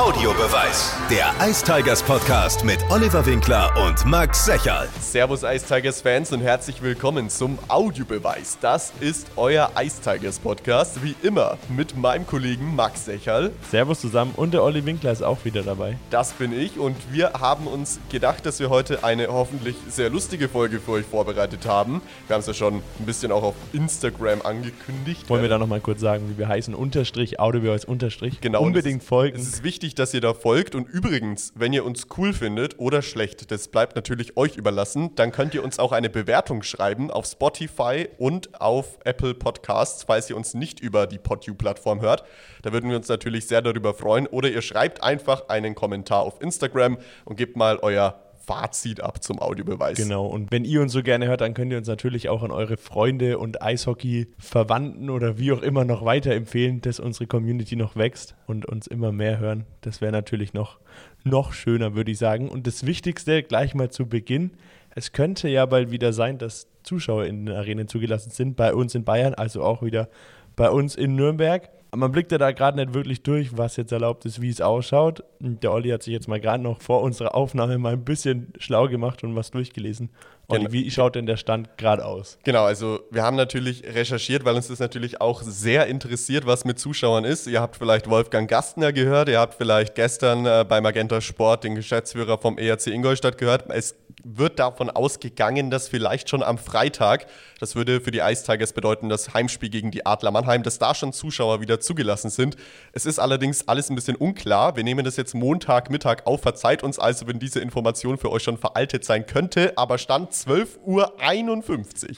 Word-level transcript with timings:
Audiobeweis. 0.00 0.94
Der 1.10 1.30
Ice 1.46 1.62
Tigers 1.62 2.02
Podcast 2.02 2.64
mit 2.64 2.78
Oliver 2.88 3.26
Winkler 3.26 3.70
und 3.86 4.06
Max 4.06 4.46
Secherl. 4.46 4.88
Servus 4.98 5.42
Ice 5.42 5.66
Tigers 5.66 6.00
Fans 6.00 6.32
und 6.32 6.40
herzlich 6.40 6.80
willkommen 6.80 7.28
zum 7.28 7.58
Audiobeweis. 7.68 8.56
Das 8.62 8.94
ist 9.00 9.30
euer 9.36 9.70
Ice 9.78 10.00
Tigers 10.00 10.38
Podcast, 10.38 11.04
wie 11.04 11.14
immer 11.22 11.58
mit 11.68 11.98
meinem 11.98 12.26
Kollegen 12.26 12.74
Max 12.74 13.04
Secherl. 13.04 13.52
Servus 13.70 14.00
zusammen 14.00 14.32
und 14.36 14.54
der 14.54 14.62
Olli 14.62 14.86
Winkler 14.86 15.12
ist 15.12 15.22
auch 15.22 15.44
wieder 15.44 15.62
dabei. 15.62 15.98
Das 16.08 16.32
bin 16.32 16.58
ich 16.58 16.78
und 16.78 16.96
wir 17.12 17.34
haben 17.34 17.66
uns 17.66 18.00
gedacht, 18.10 18.46
dass 18.46 18.58
wir 18.58 18.70
heute 18.70 19.04
eine 19.04 19.28
hoffentlich 19.28 19.76
sehr 19.90 20.08
lustige 20.08 20.48
Folge 20.48 20.80
für 20.80 20.92
euch 20.92 21.04
vorbereitet 21.04 21.66
haben. 21.66 22.00
Wir 22.26 22.34
haben 22.36 22.40
es 22.40 22.46
ja 22.46 22.54
schon 22.54 22.76
ein 22.76 23.04
bisschen 23.04 23.32
auch 23.32 23.42
auf 23.42 23.54
Instagram 23.74 24.40
angekündigt. 24.40 25.28
Wollen 25.28 25.42
wir 25.42 25.50
da 25.50 25.58
nochmal 25.58 25.80
kurz 25.80 26.00
sagen, 26.00 26.30
wie 26.30 26.38
wir 26.38 26.48
heißen? 26.48 26.74
Unterstrich, 26.74 27.38
Audiobeweis 27.38 27.84
Unterstrich. 27.84 28.40
Genau. 28.40 28.62
Unbedingt 28.62 29.04
folgen. 29.04 29.38
Es 29.38 29.46
ist 29.46 29.62
wichtig, 29.62 29.89
dass 29.94 30.14
ihr 30.14 30.20
da 30.20 30.34
folgt 30.34 30.74
und 30.74 30.88
übrigens, 30.88 31.52
wenn 31.54 31.72
ihr 31.72 31.84
uns 31.84 32.06
cool 32.16 32.32
findet 32.32 32.78
oder 32.78 33.02
schlecht, 33.02 33.50
das 33.50 33.68
bleibt 33.68 33.96
natürlich 33.96 34.36
euch 34.36 34.56
überlassen, 34.56 35.14
dann 35.14 35.32
könnt 35.32 35.54
ihr 35.54 35.64
uns 35.64 35.78
auch 35.78 35.92
eine 35.92 36.10
Bewertung 36.10 36.62
schreiben 36.62 37.10
auf 37.10 37.26
Spotify 37.26 38.08
und 38.18 38.60
auf 38.60 38.98
Apple 39.04 39.34
Podcasts, 39.34 40.04
falls 40.04 40.30
ihr 40.30 40.36
uns 40.36 40.54
nicht 40.54 40.80
über 40.80 41.06
die 41.06 41.18
PodU-Plattform 41.18 42.00
hört. 42.00 42.24
Da 42.62 42.72
würden 42.72 42.90
wir 42.90 42.96
uns 42.96 43.08
natürlich 43.08 43.46
sehr 43.46 43.62
darüber 43.62 43.94
freuen. 43.94 44.26
Oder 44.26 44.50
ihr 44.50 44.62
schreibt 44.62 45.02
einfach 45.02 45.48
einen 45.48 45.74
Kommentar 45.74 46.20
auf 46.20 46.40
Instagram 46.40 46.98
und 47.24 47.36
gebt 47.36 47.56
mal 47.56 47.78
euer 47.78 48.29
Fazit 48.50 49.00
ab 49.00 49.22
zum 49.22 49.38
Audiobeweis. 49.38 49.96
Genau, 49.96 50.26
und 50.26 50.50
wenn 50.50 50.64
ihr 50.64 50.82
uns 50.82 50.92
so 50.92 51.04
gerne 51.04 51.28
hört, 51.28 51.40
dann 51.40 51.54
könnt 51.54 51.70
ihr 51.70 51.78
uns 51.78 51.86
natürlich 51.86 52.28
auch 52.28 52.42
an 52.42 52.50
eure 52.50 52.76
Freunde 52.76 53.38
und 53.38 53.62
Eishockey-Verwandten 53.62 55.08
oder 55.08 55.38
wie 55.38 55.52
auch 55.52 55.62
immer 55.62 55.84
noch 55.84 56.04
weiterempfehlen, 56.04 56.80
dass 56.80 56.98
unsere 56.98 57.28
Community 57.28 57.76
noch 57.76 57.94
wächst 57.94 58.34
und 58.48 58.66
uns 58.66 58.88
immer 58.88 59.12
mehr 59.12 59.38
hören. 59.38 59.66
Das 59.82 60.00
wäre 60.00 60.10
natürlich 60.10 60.52
noch, 60.52 60.80
noch 61.22 61.52
schöner, 61.52 61.94
würde 61.94 62.10
ich 62.10 62.18
sagen. 62.18 62.48
Und 62.48 62.66
das 62.66 62.84
Wichtigste 62.86 63.44
gleich 63.44 63.76
mal 63.76 63.90
zu 63.90 64.06
Beginn. 64.06 64.50
Es 64.96 65.12
könnte 65.12 65.48
ja 65.48 65.64
bald 65.66 65.92
wieder 65.92 66.12
sein, 66.12 66.38
dass 66.38 66.66
Zuschauer 66.82 67.26
in 67.26 67.46
den 67.46 67.54
Arenen 67.54 67.86
zugelassen 67.86 68.30
sind, 68.30 68.56
bei 68.56 68.74
uns 68.74 68.96
in 68.96 69.04
Bayern, 69.04 69.34
also 69.34 69.62
auch 69.62 69.82
wieder 69.82 70.08
bei 70.56 70.70
uns 70.70 70.96
in 70.96 71.14
Nürnberg. 71.14 71.70
Man 71.94 72.12
blickt 72.12 72.30
ja 72.30 72.38
da 72.38 72.52
gerade 72.52 72.78
nicht 72.78 72.94
wirklich 72.94 73.22
durch, 73.22 73.56
was 73.56 73.76
jetzt 73.76 73.90
erlaubt 73.90 74.24
ist, 74.24 74.40
wie 74.40 74.48
es 74.48 74.60
ausschaut. 74.60 75.24
Der 75.40 75.72
Olli 75.72 75.90
hat 75.90 76.04
sich 76.04 76.12
jetzt 76.12 76.28
mal 76.28 76.40
gerade 76.40 76.62
noch 76.62 76.80
vor 76.80 77.02
unserer 77.02 77.34
Aufnahme 77.34 77.78
mal 77.78 77.94
ein 77.94 78.04
bisschen 78.04 78.52
schlau 78.58 78.86
gemacht 78.86 79.24
und 79.24 79.34
was 79.34 79.50
durchgelesen. 79.50 80.10
Olli, 80.50 80.60
Genau. 80.62 80.72
wie 80.72 80.90
schaut 80.90 81.14
denn 81.14 81.26
der 81.26 81.36
Stand 81.36 81.76
gerade 81.78 82.04
aus? 82.04 82.38
Genau, 82.44 82.64
also 82.64 83.00
wir 83.10 83.22
haben 83.22 83.36
natürlich 83.36 83.84
recherchiert, 83.84 84.44
weil 84.44 84.54
uns 84.54 84.68
das 84.68 84.78
natürlich 84.78 85.20
auch 85.20 85.42
sehr 85.42 85.86
interessiert, 85.86 86.46
was 86.46 86.64
mit 86.64 86.78
Zuschauern 86.78 87.24
ist. 87.24 87.46
Ihr 87.46 87.60
habt 87.60 87.76
vielleicht 87.76 88.08
Wolfgang 88.10 88.48
Gastner 88.48 88.92
gehört, 88.92 89.28
ihr 89.28 89.38
habt 89.40 89.54
vielleicht 89.54 89.94
gestern 89.94 90.46
äh, 90.46 90.64
bei 90.68 90.80
Magenta 90.80 91.20
Sport 91.20 91.64
den 91.64 91.74
Geschäftsführer 91.74 92.38
vom 92.38 92.58
ERC 92.58 92.88
Ingolstadt 92.88 93.38
gehört. 93.38 93.64
Es 93.68 93.94
wird 94.22 94.58
davon 94.58 94.90
ausgegangen, 94.90 95.70
dass 95.70 95.88
vielleicht 95.88 96.28
schon 96.28 96.42
am 96.42 96.58
Freitag, 96.58 97.24
das 97.58 97.74
würde 97.74 98.02
für 98.02 98.10
die 98.10 98.18
Ice 98.18 98.44
Tigers 98.44 98.74
bedeuten, 98.74 99.08
das 99.08 99.32
Heimspiel 99.32 99.70
gegen 99.70 99.90
die 99.90 100.04
Adler 100.04 100.30
Mannheim, 100.30 100.62
dass 100.62 100.78
da 100.78 100.94
schon 100.94 101.14
Zuschauer 101.14 101.62
wieder 101.62 101.80
zugelassen 101.80 102.28
sind. 102.28 102.56
Es 102.92 103.06
ist 103.06 103.18
allerdings 103.18 103.66
alles 103.66 103.88
ein 103.88 103.94
bisschen 103.94 104.16
unklar. 104.16 104.76
Wir 104.76 104.84
nehmen 104.84 105.06
das 105.06 105.16
jetzt 105.16 105.34
Montagmittag 105.34 106.26
auf. 106.26 106.42
Verzeiht 106.42 106.82
uns 106.82 106.98
also, 106.98 107.26
wenn 107.28 107.38
diese 107.38 107.60
Information 107.60 108.18
für 108.18 108.30
euch 108.30 108.42
schon 108.42 108.58
veraltet 108.58 109.04
sein 109.06 109.24
könnte, 109.24 109.72
aber 109.76 109.96
Stand 109.96 110.34
12.51 110.46 112.08
Uhr 112.08 112.16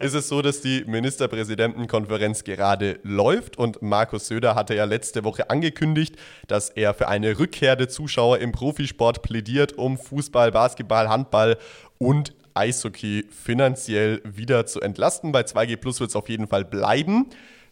ist 0.00 0.14
es 0.14 0.28
so, 0.28 0.42
dass 0.42 0.60
die 0.60 0.84
Ministerpräsidentenkonferenz 0.86 2.44
gerade 2.44 3.00
läuft 3.02 3.58
und 3.58 3.82
Markus 3.82 4.28
Söder 4.28 4.54
hatte 4.54 4.74
ja 4.74 4.84
letzte 4.84 5.24
Woche 5.24 5.50
angekündigt, 5.50 6.16
dass 6.46 6.70
er 6.70 6.94
für 6.94 7.08
eine 7.08 7.38
Rückkehr 7.38 7.76
der 7.76 7.88
Zuschauer 7.88 8.38
im 8.38 8.52
Profisport 8.52 9.22
plädiert, 9.22 9.72
um 9.78 9.98
Fußball, 9.98 10.52
Basketball, 10.52 11.08
Handball 11.08 11.58
und 11.98 12.34
Eishockey 12.54 13.26
finanziell 13.30 14.22
wieder 14.24 14.66
zu 14.66 14.80
entlasten. 14.80 15.32
Bei 15.32 15.42
2G 15.42 15.76
Plus 15.76 16.00
wird 16.00 16.10
es 16.10 16.16
auf 16.16 16.28
jeden 16.28 16.46
Fall 16.46 16.64
bleiben. 16.64 17.26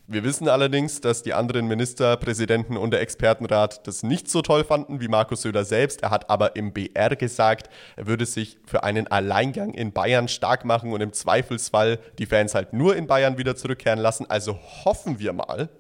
Wir 0.06 0.22
wissen 0.22 0.48
allerdings, 0.48 1.00
dass 1.00 1.22
die 1.22 1.32
anderen 1.32 1.66
Ministerpräsidenten 1.66 2.76
und 2.76 2.90
der 2.90 3.00
Expertenrat 3.00 3.86
das 3.86 4.02
nicht 4.02 4.28
so 4.28 4.42
toll 4.42 4.62
fanden 4.62 5.00
wie 5.00 5.08
Markus 5.08 5.40
Söder 5.40 5.64
selbst. 5.64 6.02
Er 6.02 6.10
hat 6.10 6.28
aber 6.28 6.56
im 6.56 6.74
BR 6.74 7.16
gesagt, 7.16 7.70
er 7.96 8.06
würde 8.06 8.26
sich 8.26 8.58
für 8.66 8.84
einen 8.84 9.06
Alleingang 9.06 9.72
in 9.72 9.92
Bayern 9.92 10.28
stark 10.28 10.66
machen 10.66 10.92
und 10.92 11.00
im 11.00 11.14
Zweifelsfall 11.14 11.98
die 12.18 12.26
Fans 12.26 12.54
halt 12.54 12.74
nur 12.74 12.94
in 12.96 13.06
Bayern 13.06 13.38
wieder 13.38 13.56
zurückkehren 13.56 13.98
lassen. 13.98 14.26
Also 14.28 14.58
hoffen 14.84 15.20
wir 15.20 15.32
mal, 15.32 15.70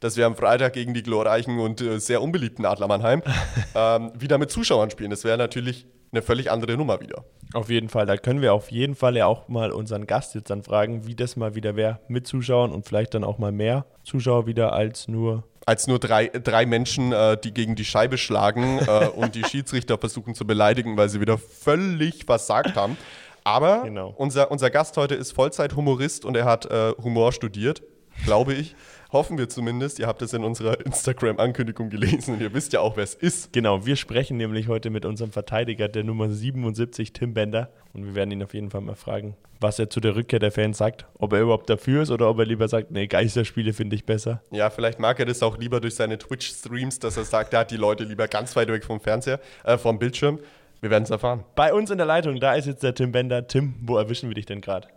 dass 0.00 0.16
wir 0.16 0.24
am 0.24 0.36
Freitag 0.36 0.72
gegen 0.72 0.94
die 0.94 1.02
glorreichen 1.02 1.58
und 1.58 1.82
äh, 1.82 2.00
sehr 2.00 2.22
unbeliebten 2.22 2.64
Adler 2.64 2.88
Mannheim 2.88 3.22
ähm, 3.74 4.10
wieder 4.14 4.38
mit 4.38 4.50
Zuschauern 4.50 4.88
spielen. 4.88 5.10
Das 5.10 5.22
wäre 5.24 5.36
natürlich 5.36 5.86
eine 6.16 6.22
völlig 6.22 6.50
andere 6.50 6.76
Nummer 6.76 7.00
wieder. 7.00 7.24
Auf 7.52 7.70
jeden 7.70 7.88
Fall, 7.88 8.06
da 8.06 8.16
können 8.16 8.42
wir 8.42 8.52
auf 8.54 8.70
jeden 8.70 8.94
Fall 8.94 9.16
ja 9.16 9.26
auch 9.26 9.48
mal 9.48 9.70
unseren 9.70 10.06
Gast 10.06 10.34
jetzt 10.34 10.50
dann 10.50 10.62
fragen, 10.62 11.06
wie 11.06 11.14
das 11.14 11.36
mal 11.36 11.54
wieder 11.54 11.76
wäre 11.76 12.00
mit 12.08 12.26
Zuschauern 12.26 12.72
und 12.72 12.86
vielleicht 12.86 13.14
dann 13.14 13.22
auch 13.24 13.38
mal 13.38 13.52
mehr 13.52 13.86
Zuschauer 14.04 14.46
wieder 14.46 14.72
als 14.72 15.08
nur 15.08 15.44
als 15.68 15.88
nur 15.88 15.98
drei, 15.98 16.28
drei 16.28 16.64
Menschen, 16.64 17.12
äh, 17.12 17.36
die 17.36 17.52
gegen 17.52 17.74
die 17.74 17.84
Scheibe 17.84 18.18
schlagen 18.18 18.78
äh, 18.86 19.08
und 19.16 19.34
die 19.34 19.42
Schiedsrichter 19.44 19.98
versuchen 19.98 20.34
zu 20.36 20.46
beleidigen, 20.46 20.96
weil 20.96 21.08
sie 21.08 21.20
wieder 21.20 21.38
völlig 21.38 22.24
versagt 22.24 22.76
haben. 22.76 22.96
Aber 23.42 23.82
Genau. 23.82 24.14
unser, 24.16 24.50
unser 24.50 24.70
Gast 24.70 24.96
heute 24.96 25.16
ist 25.16 25.32
Vollzeit-Humorist 25.32 26.24
und 26.24 26.36
er 26.36 26.44
hat 26.44 26.66
äh, 26.66 26.92
Humor 27.02 27.32
studiert, 27.32 27.82
glaube 28.24 28.54
ich. 28.54 28.76
Hoffen 29.12 29.38
wir 29.38 29.48
zumindest. 29.48 30.00
Ihr 30.00 30.06
habt 30.08 30.20
es 30.22 30.32
in 30.32 30.42
unserer 30.42 30.80
Instagram-Ankündigung 30.84 31.90
gelesen 31.90 32.34
und 32.34 32.40
ihr 32.40 32.52
wisst 32.52 32.72
ja 32.72 32.80
auch, 32.80 32.96
wer 32.96 33.04
es 33.04 33.14
ist. 33.14 33.52
Genau, 33.52 33.86
wir 33.86 33.96
sprechen 33.96 34.36
nämlich 34.36 34.68
heute 34.68 34.90
mit 34.90 35.04
unserem 35.04 35.30
Verteidiger, 35.30 35.88
der 35.88 36.04
Nummer 36.04 36.28
77, 36.28 37.12
Tim 37.12 37.32
Bender. 37.32 37.70
Und 37.94 38.04
wir 38.04 38.14
werden 38.14 38.32
ihn 38.32 38.42
auf 38.42 38.52
jeden 38.52 38.70
Fall 38.70 38.80
mal 38.80 38.96
fragen, 38.96 39.36
was 39.60 39.78
er 39.78 39.88
zu 39.88 40.00
der 40.00 40.16
Rückkehr 40.16 40.40
der 40.40 40.50
Fans 40.50 40.78
sagt. 40.78 41.06
Ob 41.18 41.32
er 41.32 41.40
überhaupt 41.40 41.70
dafür 41.70 42.02
ist 42.02 42.10
oder 42.10 42.28
ob 42.28 42.38
er 42.40 42.46
lieber 42.46 42.66
sagt, 42.66 42.90
nee, 42.90 43.06
Geisterspiele 43.06 43.72
finde 43.72 43.94
ich 43.94 44.04
besser. 44.04 44.42
Ja, 44.50 44.70
vielleicht 44.70 44.98
mag 44.98 45.18
er 45.20 45.26
das 45.26 45.42
auch 45.42 45.56
lieber 45.56 45.80
durch 45.80 45.94
seine 45.94 46.18
Twitch-Streams, 46.18 46.98
dass 46.98 47.16
er 47.16 47.24
sagt, 47.24 47.54
er 47.54 47.60
hat 47.60 47.70
die 47.70 47.76
Leute 47.76 48.04
lieber 48.04 48.26
ganz 48.26 48.56
weit 48.56 48.68
weg 48.68 48.84
vom 48.84 49.00
Fernseher, 49.00 49.38
äh, 49.64 49.78
vom 49.78 49.98
Bildschirm. 49.98 50.40
Wir 50.80 50.90
werden 50.90 51.04
es 51.04 51.10
erfahren. 51.10 51.44
Bei 51.54 51.72
uns 51.72 51.90
in 51.90 51.98
der 51.98 52.06
Leitung, 52.06 52.38
da 52.40 52.54
ist 52.54 52.66
jetzt 52.66 52.82
der 52.82 52.94
Tim 52.94 53.12
Bender. 53.12 53.46
Tim, 53.46 53.74
wo 53.82 53.96
erwischen 53.96 54.28
wir 54.28 54.34
dich 54.34 54.46
denn 54.46 54.60
gerade? 54.60 54.88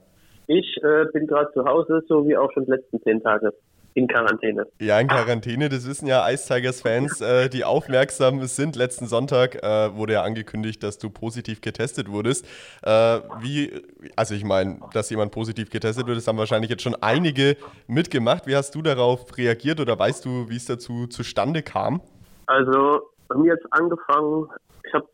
Ich 0.48 0.78
äh, 0.84 1.06
bin 1.14 1.28
gerade 1.28 1.52
zu 1.53 1.64
Hause, 1.64 2.02
so 2.08 2.28
wie 2.28 2.36
auch 2.36 2.52
schon 2.52 2.66
die 2.66 2.72
letzten 2.72 3.00
zehn 3.03 3.22
Tage 3.22 3.53
in 4.00 4.08
Quarantäne. 4.08 4.66
Ja, 4.80 5.00
in 5.00 5.08
Quarantäne, 5.08 5.70
das 5.70 5.88
wissen 5.88 6.08
ja 6.08 6.28
Ice 6.30 6.48
Tigers-Fans, 6.48 7.22
äh, 7.22 7.50
die 7.50 7.66
aufmerksam 7.66 8.42
sind. 8.46 8.76
Letzten 8.76 9.08
Sonntag 9.08 9.62
äh, 9.62 9.96
wurde 9.96 10.14
ja 10.14 10.24
angekündigt, 10.24 10.82
dass 10.84 10.98
du 10.98 11.10
positiv 11.10 11.62
getestet 11.62 12.10
wurdest. 12.10 12.46
Äh, 12.82 13.20
wie, 13.42 13.82
also 14.16 14.34
ich 14.36 14.46
meine, 14.46 14.80
dass 14.94 15.10
jemand 15.10 15.32
positiv 15.32 15.70
getestet 15.70 16.08
wird, 16.08 16.18
das 16.18 16.28
haben 16.28 16.38
wahrscheinlich 16.38 16.70
jetzt 16.70 16.82
schon 16.82 16.96
einige 16.96 17.58
mitgemacht. 17.88 18.48
Wie 18.48 18.56
hast 18.56 18.74
du 18.74 18.82
darauf 18.82 19.38
reagiert 19.38 19.80
oder 19.80 20.00
weißt 20.00 20.24
du, 20.26 20.50
wie 20.50 20.56
es 20.56 20.66
dazu 20.66 21.08
zustande 21.08 21.62
kam? 21.62 22.02
Also 22.46 23.02
bei 23.28 23.38
mir 23.38 23.54
jetzt 23.54 23.68
angefangen, 23.72 24.48
ich 24.86 24.94
habe 24.94 25.08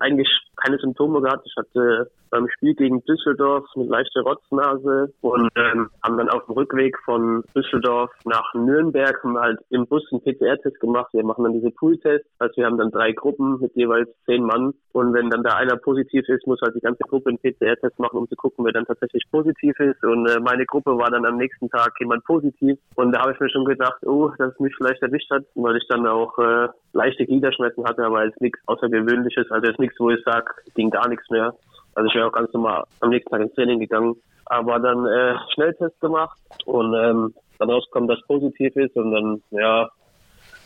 eigentlich 0.00 0.28
keine 0.66 0.78
Symptome 0.78 1.20
gehabt. 1.20 1.46
Ich 1.46 1.54
hatte 1.56 2.10
beim 2.30 2.48
Spiel 2.48 2.74
gegen 2.74 3.04
Düsseldorf 3.04 3.64
eine 3.74 3.84
leichte 3.84 4.20
Rotznase 4.20 5.12
und 5.20 5.48
ähm, 5.56 5.90
haben 6.02 6.18
dann 6.18 6.28
auf 6.28 6.44
dem 6.46 6.54
Rückweg 6.54 6.98
von 7.04 7.44
Düsseldorf 7.54 8.10
nach 8.24 8.52
Nürnberg 8.54 9.16
haben 9.22 9.38
halt 9.38 9.58
im 9.70 9.86
Bus 9.86 10.02
einen 10.10 10.22
PCR-Test 10.22 10.80
gemacht. 10.80 11.12
Wir 11.12 11.24
machen 11.24 11.44
dann 11.44 11.52
diese 11.52 11.70
Pool-Tests. 11.70 12.28
Also 12.38 12.56
wir 12.56 12.66
haben 12.66 12.78
dann 12.78 12.90
drei 12.90 13.12
Gruppen 13.12 13.60
mit 13.60 13.74
jeweils 13.76 14.08
zehn 14.26 14.42
Mann 14.42 14.74
und 14.92 15.12
wenn 15.14 15.30
dann 15.30 15.42
da 15.42 15.56
einer 15.56 15.76
positiv 15.76 16.28
ist, 16.28 16.46
muss 16.46 16.60
halt 16.62 16.74
die 16.74 16.80
ganze 16.80 17.04
Gruppe 17.04 17.28
einen 17.28 17.38
PCR-Test 17.38 17.98
machen, 17.98 18.18
um 18.18 18.28
zu 18.28 18.36
gucken, 18.36 18.64
wer 18.64 18.72
dann 18.72 18.86
tatsächlich 18.86 19.24
positiv 19.30 19.78
ist. 19.78 20.02
Und 20.02 20.26
äh, 20.26 20.40
meine 20.40 20.66
Gruppe 20.66 20.96
war 20.96 21.10
dann 21.10 21.26
am 21.26 21.36
nächsten 21.36 21.68
Tag 21.68 21.92
jemand 22.00 22.24
positiv 22.24 22.78
und 22.94 23.12
da 23.12 23.20
habe 23.20 23.32
ich 23.32 23.40
mir 23.40 23.50
schon 23.50 23.64
gedacht, 23.64 24.04
oh, 24.06 24.30
dass 24.38 24.52
es 24.52 24.60
mich 24.60 24.74
vielleicht 24.76 25.02
erwischt 25.02 25.30
hat, 25.30 25.44
weil 25.54 25.76
ich 25.76 25.86
dann 25.88 26.06
auch 26.06 26.38
äh, 26.38 26.68
leichte 26.92 27.26
Gliederschmerzen 27.26 27.84
hatte, 27.84 28.04
aber 28.04 28.24
jetzt 28.24 28.40
nichts 28.40 28.58
Außergewöhnliches, 28.66 29.50
also 29.50 29.66
jetzt 29.66 29.78
nichts, 29.78 30.00
wo 30.00 30.10
ich 30.10 30.24
sage, 30.24 30.46
ging 30.74 30.90
gar 30.90 31.08
nichts 31.08 31.28
mehr. 31.30 31.54
Also 31.94 32.08
ich 32.08 32.14
wäre 32.14 32.26
auch 32.26 32.32
ganz 32.32 32.52
normal 32.52 32.84
am 33.00 33.10
nächsten 33.10 33.30
Tag 33.30 33.40
ins 33.40 33.54
Training 33.54 33.80
gegangen, 33.80 34.16
aber 34.46 34.78
dann 34.78 35.06
äh, 35.06 35.34
Schnelltest 35.54 35.98
gemacht 36.00 36.38
und 36.66 36.94
ähm, 36.94 37.34
dann 37.58 37.70
rauskommt, 37.70 38.10
dass 38.10 38.20
positiv 38.26 38.76
ist 38.76 38.96
und 38.96 39.12
dann, 39.12 39.42
ja, 39.50 39.88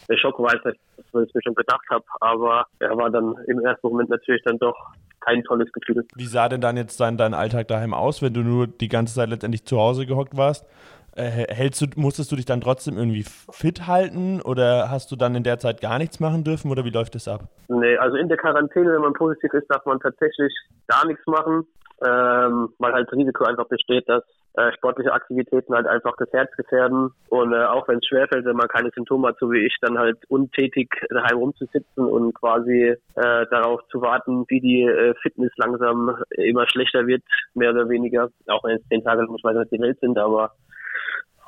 der 0.09 0.17
Schock 0.17 0.41
war 0.41 0.55
jetzt, 0.55 0.65
was 1.13 1.29
ich 1.29 1.35
mir 1.35 1.43
schon 1.43 1.55
gedacht 1.55 1.85
habe, 1.89 2.05
aber 2.21 2.67
er 2.81 2.97
war 2.97 3.11
dann 3.11 3.37
im 3.47 3.61
ersten 3.61 3.87
Moment 3.89 4.11
natürlich 4.11 4.43
dann 4.45 4.59
doch 4.59 4.75
kein 5.21 5.45
tolles 5.45 5.71
Gefühl. 5.73 6.05
Wie 6.17 6.27
sah 6.27 6.49
denn 6.49 6.61
dann 6.61 6.77
jetzt 6.77 6.99
dein, 6.99 7.17
dein 7.17 7.35
Alltag 7.35 7.69
daheim 7.69 7.95
aus, 7.95 8.23
wenn 8.23 8.35
du 8.35 8.41
nur 8.41 8.67
die 8.67 8.89
ganze 8.89 9.15
Zeit 9.15 9.29
letztendlich 9.29 9.65
zu 9.65 9.79
Hause 9.79 10.07
gehockt 10.07 10.37
warst? 10.37 10.67
Äh, 11.21 11.55
hältst 11.55 11.83
du, 11.83 11.87
musstest 11.97 12.33
du 12.33 12.37
dich 12.37 12.47
dann 12.47 12.61
trotzdem 12.61 12.97
irgendwie 12.97 13.25
fit 13.25 13.87
halten 13.87 14.41
oder 14.41 14.91
hast 14.91 15.13
du 15.13 15.17
dann 15.17 15.35
in 15.35 15.43
der 15.43 15.59
Zeit 15.59 15.81
gar 15.81 15.99
nichts 15.99 16.21
machen 16.21 16.45
dürfen 16.45 16.71
oder 16.71 16.85
wie 16.85 16.91
läuft 16.91 17.15
das 17.15 17.29
ab? 17.29 17.43
Nee, 17.69 17.97
also 17.99 18.17
in 18.17 18.29
der 18.29 18.39
Quarantäne, 18.39 18.95
wenn 18.95 19.03
man 19.03 19.13
positiv 19.13 19.53
ist, 19.53 19.67
darf 19.69 19.85
man 19.85 20.01
tatsächlich 20.01 20.53
gar 20.89 21.07
nichts 21.07 21.27
machen, 21.27 21.67
ähm, 22.03 22.71
weil 22.79 22.93
halt 22.93 23.09
das 23.09 23.19
Risiko 23.19 23.45
einfach 23.45 23.69
besteht, 23.69 24.09
dass 24.09 24.25
äh, 24.55 24.73
sportliche 24.73 25.13
Aktivitäten 25.13 25.75
halt 25.75 25.87
einfach 25.87 26.15
das 26.19 26.33
Herz 26.33 26.51
gefährden. 26.57 27.11
Und 27.29 27.53
äh, 27.53 27.65
auch 27.65 27.87
wenn 27.87 27.99
es 27.99 28.07
schwerfällt, 28.07 28.45
wenn 28.45 28.57
man 28.57 28.69
keine 28.69 28.91
Symptome 28.95 29.29
hat, 29.29 29.37
so 29.39 29.53
wie 29.53 29.67
ich, 29.67 29.77
dann 29.81 29.99
halt 29.99 30.19
untätig 30.29 30.89
daheim 31.11 31.39
rumzusitzen 31.39 32.05
und 32.05 32.35
quasi 32.35 32.97
äh, 33.15 33.47
darauf 33.51 33.81
zu 33.91 34.01
warten, 34.01 34.45
wie 34.49 34.61
die 34.61 34.83
äh, 34.83 35.15
Fitness 35.23 35.53
langsam 35.57 36.17
immer 36.31 36.69
schlechter 36.69 37.07
wird, 37.07 37.23
mehr 37.55 37.71
oder 37.71 37.89
weniger. 37.89 38.31
Auch 38.49 38.65
wenn 38.65 38.77
es 38.77 38.89
zehn 38.89 39.05
Tage 39.05 39.31
nicht 39.31 39.45
weiter 39.45 39.65
die 39.67 39.81
Welt 39.81 40.01
sind, 40.01 40.19
aber 40.19 40.53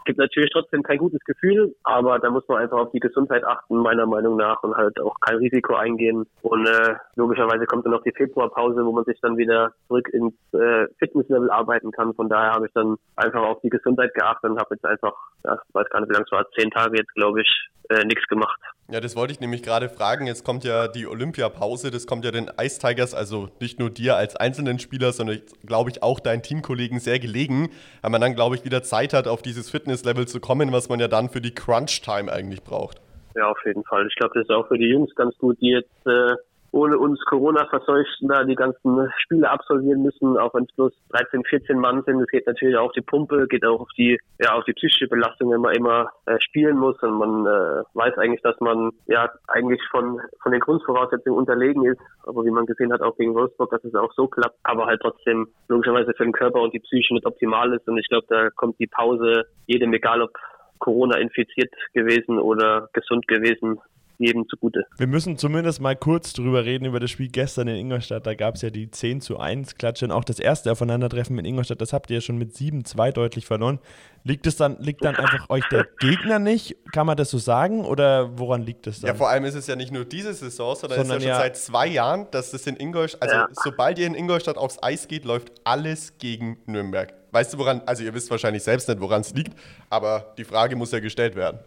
gibt 0.04 0.18
natürlich 0.18 0.50
trotzdem 0.50 0.82
kein 0.82 0.98
gutes 0.98 1.20
Gefühl, 1.24 1.74
aber 1.84 2.18
da 2.18 2.30
muss 2.30 2.46
man 2.48 2.58
einfach 2.58 2.78
auf 2.78 2.90
die 2.92 3.00
Gesundheit 3.00 3.44
achten, 3.44 3.76
meiner 3.76 4.06
Meinung 4.06 4.36
nach, 4.36 4.62
und 4.62 4.74
halt 4.76 5.00
auch 5.00 5.18
kein 5.20 5.36
Risiko 5.36 5.74
eingehen. 5.74 6.26
Und 6.42 6.66
äh, 6.66 6.94
logischerweise 7.16 7.66
kommt 7.66 7.84
dann 7.84 7.92
noch 7.92 8.02
die 8.02 8.12
Februarpause, 8.12 8.84
wo 8.84 8.92
man 8.92 9.04
sich 9.04 9.20
dann 9.20 9.36
wieder 9.36 9.72
zurück 9.88 10.08
ins 10.12 10.34
äh, 10.52 10.86
Fitnesslevel 10.98 11.50
arbeiten 11.50 11.90
kann. 11.90 12.14
Von 12.14 12.28
daher 12.28 12.52
habe 12.52 12.66
ich 12.66 12.72
dann 12.72 12.96
einfach 13.16 13.42
auf 13.42 13.60
die 13.60 13.70
Gesundheit 13.70 14.14
geachtet 14.14 14.50
und 14.50 14.58
habe 14.58 14.74
jetzt 14.74 14.84
einfach, 14.84 15.14
ja, 15.44 15.58
weiß 15.72 15.88
gar 15.90 16.00
nicht, 16.00 16.10
wie 16.10 16.14
lange 16.14 16.24
es 16.24 16.32
war, 16.32 16.50
zehn 16.56 16.70
Tage 16.70 16.98
jetzt, 16.98 17.14
glaube 17.14 17.42
ich, 17.42 17.68
äh, 17.90 18.04
nichts 18.04 18.26
gemacht. 18.28 18.60
Ja, 18.92 19.00
das 19.00 19.16
wollte 19.16 19.32
ich 19.32 19.40
nämlich 19.40 19.62
gerade 19.62 19.88
fragen. 19.88 20.26
Jetzt 20.26 20.44
kommt 20.44 20.64
ja 20.64 20.86
die 20.86 21.06
Olympiapause, 21.06 21.90
das 21.90 22.06
kommt 22.06 22.26
ja 22.26 22.30
den 22.30 22.50
Ice 22.60 22.78
Tigers, 22.78 23.14
also 23.14 23.48
nicht 23.58 23.78
nur 23.78 23.88
dir 23.88 24.16
als 24.16 24.36
einzelnen 24.36 24.78
Spieler, 24.78 25.12
sondern 25.12 25.40
glaube 25.64 25.88
ich 25.88 26.02
auch 26.02 26.20
deinen 26.20 26.42
Teamkollegen 26.42 27.00
sehr 27.00 27.18
gelegen, 27.18 27.70
weil 28.02 28.10
man 28.10 28.20
dann, 28.20 28.34
glaube 28.34 28.54
ich, 28.54 28.66
wieder 28.66 28.82
Zeit 28.82 29.14
hat, 29.14 29.28
auf 29.28 29.40
dieses 29.40 29.70
Fitnesslevel 29.70 30.28
zu 30.28 30.40
kommen, 30.40 30.72
was 30.72 30.90
man 30.90 31.00
ja 31.00 31.08
dann 31.08 31.30
für 31.30 31.40
die 31.40 31.54
Crunch-Time 31.54 32.30
eigentlich 32.30 32.62
braucht. 32.64 33.00
Ja, 33.34 33.48
auf 33.50 33.58
jeden 33.64 33.82
Fall. 33.84 34.06
Ich 34.08 34.14
glaube, 34.16 34.34
das 34.34 34.42
ist 34.42 34.50
auch 34.50 34.68
für 34.68 34.76
die 34.76 34.88
Jungs 34.88 35.14
ganz 35.14 35.38
gut, 35.38 35.58
die 35.62 35.70
jetzt 35.70 36.06
äh, 36.06 36.34
ohne 36.72 36.98
uns 36.98 37.20
Corona-Verseuchten 37.26 38.28
da 38.28 38.44
die 38.44 38.54
ganzen 38.54 39.12
Spiele 39.18 39.48
absolvieren 39.48 40.02
müssen, 40.02 40.38
auch 40.38 40.54
wenn 40.54 40.64
es 40.64 40.74
bloß 40.74 40.92
13, 41.10 41.44
14 41.44 41.78
Mann 41.78 42.02
sind. 42.04 42.20
Es 42.20 42.28
geht 42.28 42.46
natürlich 42.46 42.76
auch 42.76 42.86
auf 42.86 42.92
die 42.92 43.02
Pumpe, 43.02 43.46
geht 43.46 43.64
auch 43.64 43.80
auf 43.80 43.90
die, 43.96 44.18
ja, 44.40 44.54
auf 44.54 44.64
die 44.64 44.72
psychische 44.72 45.06
Belastung, 45.06 45.50
wenn 45.52 45.60
man 45.60 45.74
immer 45.74 46.10
äh, 46.26 46.38
spielen 46.40 46.78
muss 46.78 47.00
und 47.02 47.12
man 47.12 47.46
äh, 47.46 47.82
weiß 47.94 48.16
eigentlich, 48.16 48.42
dass 48.42 48.58
man 48.60 48.90
ja 49.06 49.30
eigentlich 49.48 49.80
von, 49.90 50.18
von 50.42 50.52
den 50.52 50.60
Grundvoraussetzungen 50.60 51.38
unterlegen 51.38 51.84
ist. 51.84 52.00
Aber 52.24 52.44
wie 52.44 52.50
man 52.50 52.66
gesehen 52.66 52.92
hat, 52.92 53.02
auch 53.02 53.16
gegen 53.16 53.34
Wolfsburg, 53.34 53.70
dass 53.70 53.84
es 53.84 53.94
auch 53.94 54.12
so 54.14 54.26
klappt, 54.26 54.56
aber 54.62 54.86
halt 54.86 55.02
trotzdem 55.02 55.48
logischerweise 55.68 56.14
für 56.16 56.24
den 56.24 56.32
Körper 56.32 56.60
und 56.60 56.72
die 56.72 56.80
Psyche 56.80 57.14
nicht 57.14 57.26
optimal 57.26 57.72
ist. 57.74 57.86
Und 57.86 57.98
ich 57.98 58.08
glaube, 58.08 58.26
da 58.28 58.48
kommt 58.50 58.78
die 58.80 58.86
Pause 58.86 59.44
jedem, 59.66 59.92
egal 59.92 60.22
ob 60.22 60.30
Corona 60.78 61.18
infiziert 61.18 61.72
gewesen 61.92 62.38
oder 62.38 62.88
gesund 62.92 63.28
gewesen, 63.28 63.78
jedem 64.22 64.48
zugute. 64.48 64.84
Wir 64.96 65.06
müssen 65.06 65.36
zumindest 65.38 65.80
mal 65.80 65.96
kurz 65.96 66.32
drüber 66.32 66.64
reden, 66.64 66.84
über 66.84 67.00
das 67.00 67.10
Spiel 67.10 67.28
gestern 67.28 67.68
in 67.68 67.76
Ingolstadt. 67.76 68.26
Da 68.26 68.34
gab 68.34 68.56
es 68.56 68.62
ja 68.62 68.70
die 68.70 68.90
10 68.90 69.20
zu 69.20 69.38
1 69.38 69.76
Klatsche 69.76 70.04
und 70.04 70.10
auch 70.12 70.24
das 70.24 70.38
erste 70.38 70.72
Aufeinandertreffen 70.72 71.38
in 71.38 71.44
Ingolstadt, 71.44 71.80
das 71.80 71.92
habt 71.92 72.10
ihr 72.10 72.16
ja 72.16 72.20
schon 72.20 72.38
mit 72.38 72.52
7-2 72.52 73.12
deutlich 73.12 73.46
verloren. 73.46 73.78
Liegt 74.24 74.46
es 74.46 74.56
dann, 74.56 74.76
liegt 74.78 75.04
dann 75.04 75.16
einfach 75.16 75.50
euch 75.50 75.64
der 75.68 75.86
Gegner 75.98 76.38
nicht? 76.38 76.76
Kann 76.92 77.06
man 77.06 77.16
das 77.16 77.30
so 77.30 77.38
sagen? 77.38 77.84
Oder 77.84 78.38
woran 78.38 78.62
liegt 78.62 78.86
es 78.86 79.00
dann? 79.00 79.08
Ja, 79.08 79.14
vor 79.14 79.28
allem 79.28 79.44
ist 79.44 79.54
es 79.54 79.66
ja 79.66 79.74
nicht 79.74 79.92
nur 79.92 80.04
diese 80.04 80.32
Saison, 80.32 80.76
sondern, 80.76 80.98
sondern 80.98 81.16
es 81.18 81.24
ist 81.24 81.28
ja 81.28 81.34
schon 81.34 81.42
seit 81.42 81.56
zwei 81.56 81.86
Jahren, 81.88 82.26
dass 82.30 82.52
das 82.52 82.66
in 82.66 82.76
Ingolstadt, 82.76 83.22
also 83.22 83.34
ja. 83.34 83.48
sobald 83.64 83.98
ihr 83.98 84.06
in 84.06 84.14
Ingolstadt 84.14 84.56
aufs 84.56 84.80
Eis 84.82 85.08
geht, 85.08 85.24
läuft 85.24 85.50
alles 85.64 86.18
gegen 86.18 86.58
Nürnberg. 86.66 87.12
Weißt 87.32 87.54
du, 87.54 87.58
woran, 87.58 87.80
also 87.86 88.04
ihr 88.04 88.14
wisst 88.14 88.30
wahrscheinlich 88.30 88.62
selbst 88.62 88.88
nicht, 88.88 89.00
woran 89.00 89.22
es 89.22 89.32
liegt, 89.34 89.58
aber 89.88 90.34
die 90.38 90.44
Frage 90.44 90.76
muss 90.76 90.92
ja 90.92 91.00
gestellt 91.00 91.34
werden. 91.34 91.58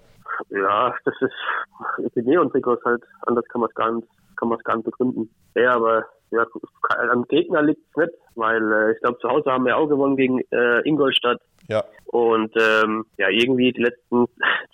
Ja, 0.49 0.95
das 1.05 1.15
ist 1.21 2.15
die 2.15 2.21
Neon-Trikots 2.21 2.83
halt, 2.85 3.03
anders 3.25 3.45
kann 3.49 3.61
man 3.61 3.69
es 3.69 3.75
gar 3.75 3.91
nicht, 3.91 4.07
kann 4.37 4.49
man 4.49 4.57
es 4.57 4.63
gar 4.63 4.75
nicht 4.75 4.85
begründen. 4.85 5.29
Ja, 5.55 5.75
aber 5.75 6.05
ja, 6.31 6.45
am 7.11 7.23
Gegner 7.27 7.61
liegt 7.61 7.81
es 7.89 7.95
nicht, 7.95 8.13
weil 8.35 8.71
äh, 8.71 8.91
ich 8.93 8.99
glaube, 8.99 9.19
zu 9.19 9.29
Hause 9.29 9.51
haben 9.51 9.65
wir 9.65 9.77
auch 9.77 9.87
gewonnen 9.87 10.17
gegen 10.17 10.41
äh, 10.51 10.81
Ingolstadt. 10.87 11.41
Ja. 11.67 11.83
Und 12.05 12.53
ähm, 12.55 13.05
ja, 13.17 13.29
irgendwie 13.29 13.71
die 13.71 13.83
letzten 13.83 14.25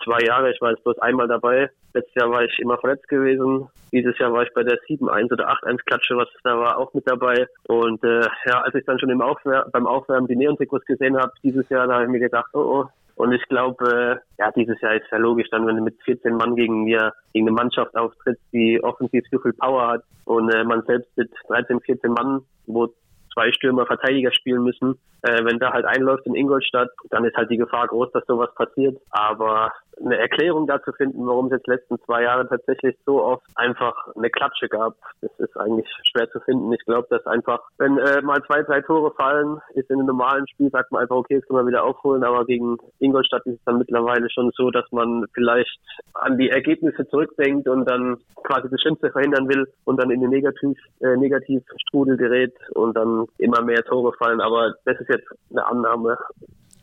zwei 0.03 0.19
Jahre, 0.25 0.51
ich 0.51 0.61
war 0.61 0.71
jetzt 0.71 0.83
bloß 0.83 0.99
einmal 0.99 1.27
dabei. 1.27 1.69
Letztes 1.93 2.15
Jahr 2.15 2.31
war 2.31 2.43
ich 2.43 2.57
immer 2.59 2.77
verletzt 2.77 3.07
gewesen. 3.07 3.67
Dieses 3.91 4.17
Jahr 4.17 4.31
war 4.31 4.43
ich 4.43 4.53
bei 4.53 4.63
der 4.63 4.77
7-1 4.87 5.31
oder 5.31 5.49
8-1-Klatsche, 5.49 6.15
was 6.15 6.27
da 6.43 6.57
war, 6.57 6.77
auch 6.77 6.93
mit 6.93 7.07
dabei. 7.09 7.47
Und 7.67 8.03
äh, 8.03 8.27
ja, 8.45 8.61
als 8.61 8.75
ich 8.75 8.85
dann 8.85 8.99
schon 8.99 9.09
im 9.09 9.21
Aufwär 9.21 9.67
beim 9.71 9.87
Aufwärmen 9.87 10.27
die 10.27 10.35
Neon-Trikots 10.35 10.85
gesehen 10.85 11.17
habe, 11.17 11.31
dieses 11.43 11.67
Jahr, 11.69 11.87
da 11.87 11.95
habe 11.95 12.05
ich 12.05 12.09
mir 12.09 12.19
gedacht, 12.19 12.49
oh, 12.53 12.59
oh, 12.59 12.85
und 13.15 13.31
ich 13.33 13.43
glaube, 13.47 14.21
äh, 14.39 14.41
ja, 14.41 14.51
dieses 14.51 14.79
Jahr 14.81 14.95
ist 14.95 15.05
ja 15.11 15.17
logisch, 15.17 15.49
dann 15.51 15.67
wenn 15.67 15.77
du 15.77 15.83
mit 15.83 16.01
14 16.03 16.35
Mann 16.35 16.55
gegen 16.55 16.83
mir, 16.83 17.13
gegen 17.33 17.47
eine 17.47 17.55
Mannschaft 17.55 17.95
auftrittst, 17.95 18.43
die 18.51 18.83
offensiv 18.83 19.23
so 19.31 19.39
viel 19.39 19.53
Power 19.53 19.87
hat 19.87 20.03
und 20.25 20.49
äh, 20.49 20.63
man 20.63 20.83
selbst 20.85 21.09
mit 21.17 21.31
13, 21.47 21.79
14 21.81 22.11
Mann, 22.11 22.41
wo 22.65 22.93
zwei 23.33 23.51
Stürmer 23.51 23.85
Verteidiger 23.85 24.31
spielen 24.31 24.63
müssen. 24.63 24.97
Äh, 25.23 25.43
wenn 25.45 25.59
da 25.59 25.71
halt 25.71 25.85
einläuft 25.85 26.25
in 26.25 26.35
Ingolstadt, 26.35 26.89
dann 27.09 27.25
ist 27.25 27.35
halt 27.35 27.49
die 27.49 27.57
Gefahr 27.57 27.87
groß, 27.87 28.11
dass 28.11 28.25
sowas 28.25 28.53
passiert. 28.55 28.97
Aber 29.11 29.71
eine 30.03 30.17
Erklärung 30.17 30.67
dazu 30.67 30.91
finden, 30.93 31.25
warum 31.27 31.47
es 31.47 31.53
jetzt 31.53 31.67
letzten 31.67 31.99
zwei 32.05 32.23
Jahre 32.23 32.47
tatsächlich 32.47 32.97
so 33.05 33.23
oft 33.23 33.45
einfach 33.55 33.95
eine 34.15 34.29
Klatsche 34.29 34.67
gab. 34.67 34.95
Das 35.21 35.31
ist 35.37 35.55
eigentlich 35.57 35.87
schwer 36.09 36.29
zu 36.31 36.39
finden. 36.41 36.71
Ich 36.73 36.83
glaube, 36.85 37.07
dass 37.09 37.25
einfach, 37.27 37.61
wenn 37.77 37.97
äh, 37.97 38.21
mal 38.21 38.41
zwei, 38.45 38.63
drei 38.63 38.81
Tore 38.81 39.13
fallen, 39.15 39.59
ist 39.73 39.89
in 39.89 39.97
einem 39.97 40.07
normalen 40.07 40.47
Spiel, 40.47 40.69
sagt 40.71 40.91
man 40.91 41.03
einfach, 41.03 41.17
okay, 41.17 41.35
jetzt 41.35 41.47
können 41.47 41.59
wir 41.59 41.67
wieder 41.67 41.83
aufholen. 41.83 42.23
Aber 42.23 42.45
gegen 42.45 42.77
Ingolstadt 42.99 43.45
ist 43.45 43.55
es 43.55 43.63
dann 43.65 43.77
mittlerweile 43.77 44.29
schon 44.29 44.51
so, 44.55 44.71
dass 44.71 44.85
man 44.91 45.25
vielleicht 45.33 45.79
an 46.13 46.37
die 46.37 46.49
Ergebnisse 46.49 47.07
zurückdenkt 47.07 47.67
und 47.67 47.85
dann 47.85 48.17
quasi 48.43 48.69
das 48.69 48.81
Schlimmste 48.81 49.11
verhindern 49.11 49.47
will 49.49 49.67
und 49.85 49.97
dann 49.97 50.11
in 50.11 50.21
den 50.21 50.29
Negativ, 50.29 50.77
äh, 51.01 51.15
Negativstrudel 51.15 52.17
gerät 52.17 52.53
und 52.73 52.95
dann 52.95 53.20
immer 53.37 53.61
mehr 53.61 53.83
Tore 53.83 54.13
fallen. 54.17 54.41
Aber 54.41 54.73
das 54.85 54.99
ist 54.99 55.09
jetzt 55.09 55.27
eine 55.49 55.65
Annahme. 55.65 56.17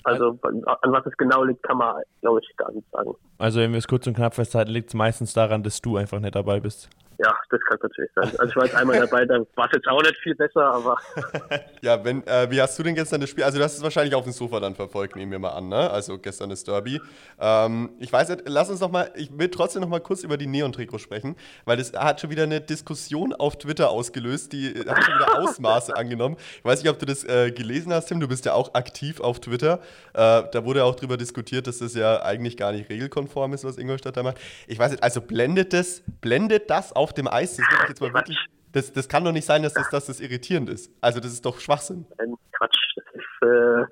Also 0.05 0.39
an 0.43 0.93
was 0.93 1.05
es 1.07 1.17
genau 1.17 1.45
liegt, 1.45 1.63
kann 1.65 1.79
man, 1.79 1.97
glaube 2.21 2.41
ich, 2.43 2.57
gar 2.57 2.73
nicht 2.73 2.89
sagen. 2.91 3.11
Also 3.39 3.61
wenn 3.61 3.73
wir 3.73 3.79
es 3.79 3.89
kurz 3.89 4.07
und 4.07 4.15
knapp 4.15 4.35
festhalten, 4.35 4.71
liegt 4.71 4.89
es 4.89 4.95
meistens 4.95 5.35
daran, 5.35 5.63
dass 5.63 5.81
du 5.83 5.97
einfach 5.97 6.21
nicht 6.21 6.35
dabei 6.35 6.61
bist. 6.61 6.89
Ja, 7.21 7.35
das 7.51 7.61
kann 7.69 7.79
natürlich 7.83 8.11
sein. 8.15 8.31
Also 8.39 8.45
ich 8.45 8.57
war 8.57 8.65
jetzt 8.65 8.77
einmal 8.77 9.01
dabei, 9.01 9.25
da 9.25 9.41
war 9.57 9.67
es 9.67 9.73
jetzt 9.73 9.89
auch 9.89 10.01
nicht 10.03 10.17
viel 10.19 10.37
besser, 10.37 10.65
aber. 10.65 10.97
ja, 11.83 12.05
wenn, 12.05 12.25
äh, 12.29 12.49
wie 12.49 12.63
hast 12.63 12.79
du 12.79 12.85
denn 12.85 12.95
gestern 12.95 13.21
das 13.21 13.31
Spiel? 13.31 13.43
Also 13.43 13.59
du 13.59 13.65
hast 13.65 13.77
es 13.77 13.83
wahrscheinlich 13.83 14.15
auf 14.15 14.23
dem 14.23 14.33
Sofa 14.33 14.61
dann 14.61 14.77
verfolgt, 14.77 15.17
nehmen 15.17 15.33
wir 15.33 15.41
mal 15.41 15.51
an, 15.51 15.69
ne? 15.69 15.91
Also 15.91 16.19
gestern 16.19 16.51
das 16.51 16.63
Derby. 16.63 17.01
Ähm, 17.41 17.91
ich 17.99 18.13
weiß 18.13 18.29
nicht, 18.29 18.43
lass 18.47 18.71
uns 18.71 18.79
noch 18.79 18.93
mal, 18.93 19.11
ich 19.17 19.37
will 19.37 19.49
trotzdem 19.49 19.83
noch 19.83 19.89
mal 19.89 20.01
kurz 20.01 20.23
über 20.23 20.37
die 20.37 20.47
Neon-Trikots 20.47 21.03
sprechen, 21.03 21.35
weil 21.65 21.77
das 21.77 21.93
hat 21.93 22.21
schon 22.21 22.31
wieder 22.31 22.45
eine 22.45 22.61
Diskussion 22.61 23.33
auf 23.33 23.59
Twitter 23.59 23.91
ausgelöst, 23.91 24.53
die 24.53 24.75
hat 24.87 25.03
schon 25.03 25.15
wieder 25.17 25.39
Ausmaße 25.41 25.97
angenommen. 25.97 26.37
Ich 26.59 26.65
weiß 26.65 26.83
nicht, 26.85 26.91
ob 26.91 27.01
du 27.01 27.07
das 27.07 27.25
äh, 27.25 27.51
gelesen 27.51 27.93
hast, 27.93 28.07
Tim, 28.07 28.21
du 28.21 28.29
bist 28.29 28.45
ja 28.45 28.53
auch 28.53 28.75
aktiv 28.75 29.21
auf 29.21 29.41
Twitter. 29.41 29.81
Äh, 30.15 30.45
da 30.53 30.65
wurde 30.65 30.85
auch 30.85 30.95
darüber 30.95 31.17
diskutiert, 31.17 31.67
dass 31.67 31.79
das 31.79 31.95
ja 31.95 32.23
eigentlich 32.23 32.57
gar 32.57 32.71
nicht 32.71 32.89
regelkonform 32.89 33.55
ist, 33.55 33.65
was 33.65 33.77
Ingolstadt 33.77 34.17
da 34.17 34.23
macht. 34.23 34.39
Ich 34.69 34.79
weiß 34.79 34.93
nicht, 34.93 35.03
also 35.03 35.21
blendet 35.21 35.73
das, 35.73 36.03
blendet 36.21 36.71
das 36.71 36.93
auf 36.93 37.08
auf 37.09 37.15
dem 37.15 37.27
Eis, 37.27 37.57
das, 37.57 37.67
jetzt 37.89 38.01
mal 38.03 38.13
wirklich, 38.13 38.39
das, 38.73 38.93
das 38.93 39.09
kann 39.09 39.25
doch 39.25 39.33
nicht 39.33 39.47
sein, 39.47 39.63
dass 39.63 39.73
das, 39.73 39.89
dass 39.89 40.07
das 40.07 40.21
irritierend 40.21 40.69
ist. 40.69 40.93
Also 41.01 41.21
das 41.21 41.33
ist 41.33 41.45
doch 41.45 41.59
Schwachsinn. 41.59 42.05
Quatsch, 42.53 42.77
das 42.97 43.05
ist 43.15 43.43
äh, 43.43 43.85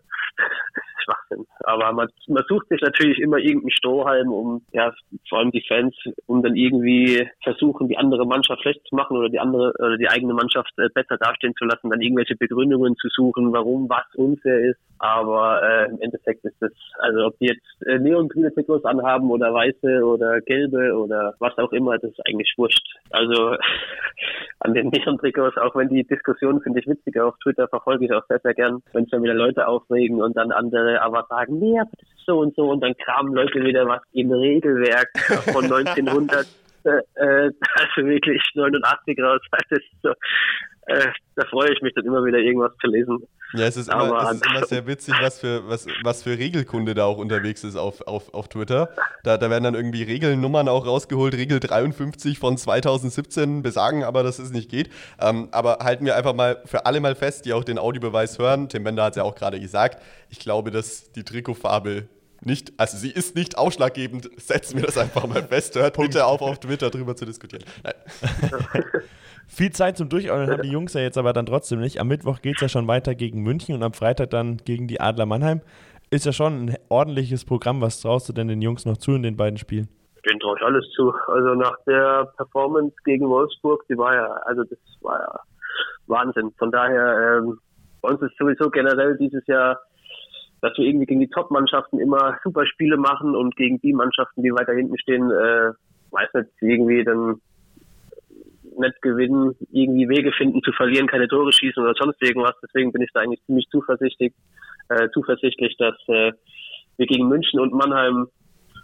Schwachsinn. 1.07 1.47
Aber 1.61 1.93
man, 1.93 2.09
man 2.29 2.45
sucht 2.49 2.69
sich 2.69 2.81
natürlich 2.81 3.19
immer 3.19 3.39
irgendeinen 3.39 3.71
Strohhalm, 3.71 4.33
um 4.33 4.63
ja 4.73 4.93
vor 5.29 5.39
allem 5.39 5.53
die 5.53 5.65
Fans, 5.67 5.95
um 6.27 6.43
dann 6.43 6.57
irgendwie 6.57 7.29
versuchen, 7.43 7.89
die 7.89 7.97
andere 7.97 8.27
Mannschaft 8.27 8.63
schlecht 8.63 8.87
zu 8.89 8.95
machen 8.95 9.17
oder 9.17 9.29
die 9.29 9.39
andere 9.39 9.73
oder 9.79 9.97
die 9.97 10.09
eigene 10.09 10.35
Mannschaft 10.35 10.73
äh, 10.79 10.89
besser 10.93 11.17
dastehen 11.19 11.55
zu 11.57 11.65
lassen, 11.65 11.91
dann 11.91 12.01
irgendwelche 12.01 12.37
Begründungen 12.37 12.97
zu 12.97 13.09
suchen, 13.09 13.53
warum 13.53 13.89
was 13.89 14.07
unfair 14.15 14.71
ist. 14.71 14.81
Aber 14.99 15.63
äh, 15.63 15.91
im 15.91 16.01
Endeffekt 16.01 16.45
ist 16.45 16.57
das, 16.61 16.73
also 16.99 17.27
ob 17.27 17.39
die 17.39 17.47
jetzt 17.47 17.87
äh, 17.87 17.99
neongrüne 17.99 18.53
Trikots 18.53 18.85
anhaben 18.85 19.31
oder 19.31 19.53
weiße 19.53 20.03
oder 20.05 20.41
gelbe 20.41 20.95
oder 20.95 21.35
was 21.39 21.57
auch 21.59 21.73
immer, 21.73 21.99
das 21.99 22.11
ist 22.11 22.27
eigentlich 22.27 22.53
wurscht. 22.57 22.87
Also 23.11 23.57
an 24.61 24.75
den 24.75 24.89
Neon-Trikots, 24.89 25.59
auch 25.59 25.77
wenn 25.77 25.89
die 25.89 26.05
Diskussion 26.05 26.63
finde 26.63 26.81
ich 26.81 26.87
witziger 26.87 27.27
auf 27.27 27.37
Twitter 27.43 27.69
verfolge 27.69 28.07
ich 28.07 28.13
auch 28.13 28.25
sehr, 28.29 28.41
sehr 28.41 28.55
gern, 28.55 28.83
wenn 28.93 29.05
sich 29.05 29.11
dann 29.11 29.23
wieder 29.23 29.35
Leute 29.35 29.67
aufregen 29.69 30.23
und 30.23 30.37
dann 30.37 30.51
andere 30.51 30.96
aber 31.03 31.27
sagen, 31.29 31.59
nee, 31.59 31.79
aber 31.79 31.91
das 31.93 32.09
ist 32.09 32.27
so 32.27 32.39
und 32.41 32.55
so 32.57 32.71
und 32.71 32.81
dann 32.81 32.95
kramen 32.97 33.35
Leute 33.35 33.63
wieder 33.63 33.87
was 33.87 34.03
im 34.13 34.33
Regelwerk 34.33 35.11
von 35.53 35.65
1900 35.73 36.47
äh, 36.85 36.91
äh, 37.15 37.51
also 37.75 38.09
wirklich 38.09 38.43
89 38.55 39.19
raus. 39.21 39.41
Das 39.51 39.81
so, 40.03 40.11
äh, 40.87 41.09
da 41.35 41.47
freue 41.49 41.73
ich 41.73 41.83
mich 41.83 41.93
dann 41.95 42.05
immer 42.05 42.25
wieder 42.25 42.39
irgendwas 42.39 42.77
zu 42.81 42.89
lesen. 42.89 43.27
Ja, 43.53 43.67
es 43.67 43.77
ist 43.77 43.89
immer, 43.89 44.23
es 44.23 44.37
ist 44.37 44.47
immer 44.47 44.67
sehr 44.67 44.87
witzig, 44.87 45.15
was 45.21 45.39
für, 45.39 45.69
was, 45.69 45.87
was 46.03 46.23
für 46.23 46.37
Regelkunde 46.37 46.95
da 46.95 47.05
auch 47.05 47.19
unterwegs 47.19 47.63
ist 47.63 47.77
auf, 47.77 48.01
auf, 48.07 48.35
auf 48.35 48.49
Twitter. 48.49 48.91
Da, 49.23 49.39
da 49.39 49.51
werden 49.51 49.65
dann 49.65 49.75
irgendwie 49.75 50.03
Regelnummern 50.03 50.69
auch 50.69 50.85
rausgeholt. 50.85 51.35
Regel 51.35 51.61
53 51.61 52.39
von 52.39 52.59
2017 52.59 53.63
besagen 53.63 54.03
aber, 54.03 54.25
dass 54.25 54.39
es 54.39 54.51
nicht 54.51 54.69
geht. 54.69 54.91
Ähm, 55.21 55.49
aber 55.53 55.79
halten 55.83 56.05
wir 56.05 56.17
einfach 56.17 56.35
mal 56.35 56.61
für 56.65 56.87
alle 56.87 57.01
mal 57.01 57.15
fest, 57.15 57.45
die 57.45 57.53
auch 57.53 57.63
den 57.63 57.79
Audiobeweis 57.79 58.39
hören. 58.39 58.69
Tim 58.69 58.83
Bender 58.83 59.05
hat 59.05 59.13
es 59.13 59.17
ja 59.17 59.23
auch 59.23 59.37
gerade 59.37 59.61
gesagt. 59.61 60.03
Ich 60.29 60.41
glaube, 60.41 60.73
dass 60.73 61.13
die 61.13 61.23
Trikotfarbe 61.23 62.09
nicht, 62.41 62.73
also 62.77 62.99
sie 62.99 63.11
ist 63.11 63.35
nicht 63.37 63.57
ausschlaggebend, 63.57 64.29
setzen 64.37 64.77
wir 64.77 64.87
das 64.87 64.99
einfach 64.99 65.27
mal 65.27 65.43
fest. 65.43 65.77
Hört 65.77 65.97
bitte 65.97 66.27
auf, 66.27 66.43
auf 66.43 66.59
Twitter 66.59 66.91
drüber 66.91 67.17
zu 67.17 67.25
diskutieren. 67.25 67.65
Nein. 67.85 67.95
Viel 69.49 69.71
Zeit 69.71 69.97
zum 69.97 70.09
Durchordnen 70.09 70.51
haben 70.51 70.63
die 70.63 70.71
Jungs 70.71 70.95
ja 70.95 71.01
jetzt 71.01 71.17
aber 71.17 71.33
dann 71.33 71.47
trotzdem 71.47 71.81
nicht. 71.81 72.01
Am 72.01 72.09
Mittwoch 72.09 72.43
geht 72.43 72.57
es 72.57 72.63
ja 72.63 72.69
schon 72.69 72.89
weiter 72.89 73.15
gegen 73.15 73.43
München 73.43 73.75
und 73.75 73.83
am 73.83 73.93
Freitag 73.93 74.31
dann 74.31 74.59
gegen 74.59 74.89
die 74.89 75.01
Adler 75.01 75.27
Mannheim. 75.27 75.61
Ist 76.11 76.27
ja 76.27 76.33
schon 76.33 76.67
ein 76.67 76.77
ordentliches 76.89 77.45
Programm. 77.45 77.81
Was 77.81 78.01
traust 78.01 78.29
du 78.29 78.33
denn 78.33 78.49
den 78.49 78.61
Jungs 78.61 78.87
noch 78.87 78.97
zu 78.97 79.13
in 79.13 79.23
den 79.23 79.37
beiden 79.37 79.57
Spielen? 79.57 79.89
Den 80.29 80.41
traue 80.41 80.57
ich 80.59 80.65
alles 80.65 80.89
zu. 80.91 81.13
Also 81.29 81.55
nach 81.55 81.77
der 81.87 82.33
Performance 82.37 82.95
gegen 83.05 83.29
Wolfsburg, 83.29 83.85
die 83.89 83.97
war 83.97 84.15
ja, 84.15 84.27
also 84.47 84.65
das 84.65 84.79
war 85.01 85.21
ja 85.21 85.41
Wahnsinn. 86.09 86.53
Von 86.59 86.73
daher, 86.73 87.39
ähm, 87.39 87.59
bei 88.03 88.11
uns 88.11 88.23
ist 88.23 88.37
sowieso 88.39 88.69
generell 88.71 89.17
dieses 89.17 89.47
Jahr, 89.47 89.79
dass 90.61 90.77
wir 90.77 90.87
irgendwie 90.87 91.07
gegen 91.07 91.21
die 91.21 91.31
Top-Mannschaften 91.31 92.01
immer 92.01 92.37
super 92.43 92.67
Spiele 92.67 92.97
machen 92.97 93.37
und 93.37 93.55
gegen 93.57 93.81
die 93.81 93.93
Mannschaften, 93.93 94.43
die 94.43 94.51
weiter 94.51 94.73
hinten 94.73 94.99
stehen, 94.99 95.31
äh, 95.31 95.73
weiß 96.11 96.29
nicht, 96.35 96.51
irgendwie 96.61 97.05
dann 97.05 97.41
nicht 98.79 99.01
gewinnen, 99.03 99.55
irgendwie 99.71 100.09
Wege 100.09 100.33
finden 100.33 100.63
zu 100.63 100.73
verlieren, 100.73 101.07
keine 101.07 101.29
Tore 101.29 101.53
schießen 101.53 101.83
oder 101.83 101.95
sonst 101.99 102.23
irgendwas. 102.23 102.55
Deswegen 102.63 102.93
bin 102.93 103.03
ich 103.03 103.11
da 103.13 103.21
eigentlich 103.21 103.45
ziemlich 103.47 103.67
zuversichtlich, 103.71 104.33
äh, 104.89 105.09
zuversichtlich, 105.13 105.77
dass 105.79 105.95
äh, 106.09 106.33
wir 106.97 107.07
gegen 107.07 107.29
München 107.29 107.61
und 107.61 107.73
Mannheim 107.73 108.29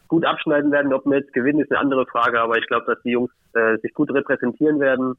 gut 0.09 0.25
abschneiden 0.25 0.73
werden. 0.73 0.93
Ob 0.93 1.07
wir 1.07 1.19
jetzt 1.19 1.33
gewinnen, 1.33 1.61
ist 1.61 1.71
eine 1.71 1.81
andere 1.81 2.07
Frage, 2.07 2.41
aber 2.41 2.59
ich 2.59 2.67
glaube, 2.67 2.85
dass 2.87 3.03
die 3.03 3.13
Jungs 3.13 3.33
äh, 3.55 3.79
sich 3.79 3.95
gut 3.95 4.13
repräsentieren 4.13 4.81
werden, 4.81 5.15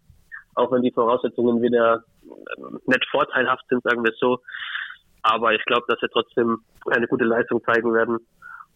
auch 0.56 0.72
wenn 0.72 0.82
die 0.82 0.92
Voraussetzungen 0.92 1.62
wieder 1.62 2.04
äh, 2.24 2.62
nicht 2.86 3.06
vorteilhaft 3.10 3.66
sind, 3.70 3.84
sagen 3.84 4.04
wir 4.04 4.12
es 4.12 4.20
so. 4.20 4.40
Aber 5.24 5.54
ich 5.54 5.64
glaube, 5.66 5.86
dass 5.88 6.02
wir 6.02 6.10
trotzdem 6.10 6.60
eine 6.92 7.08
gute 7.08 7.26
Leistung 7.26 7.64
zeigen 7.64 7.94
werden 7.94 8.20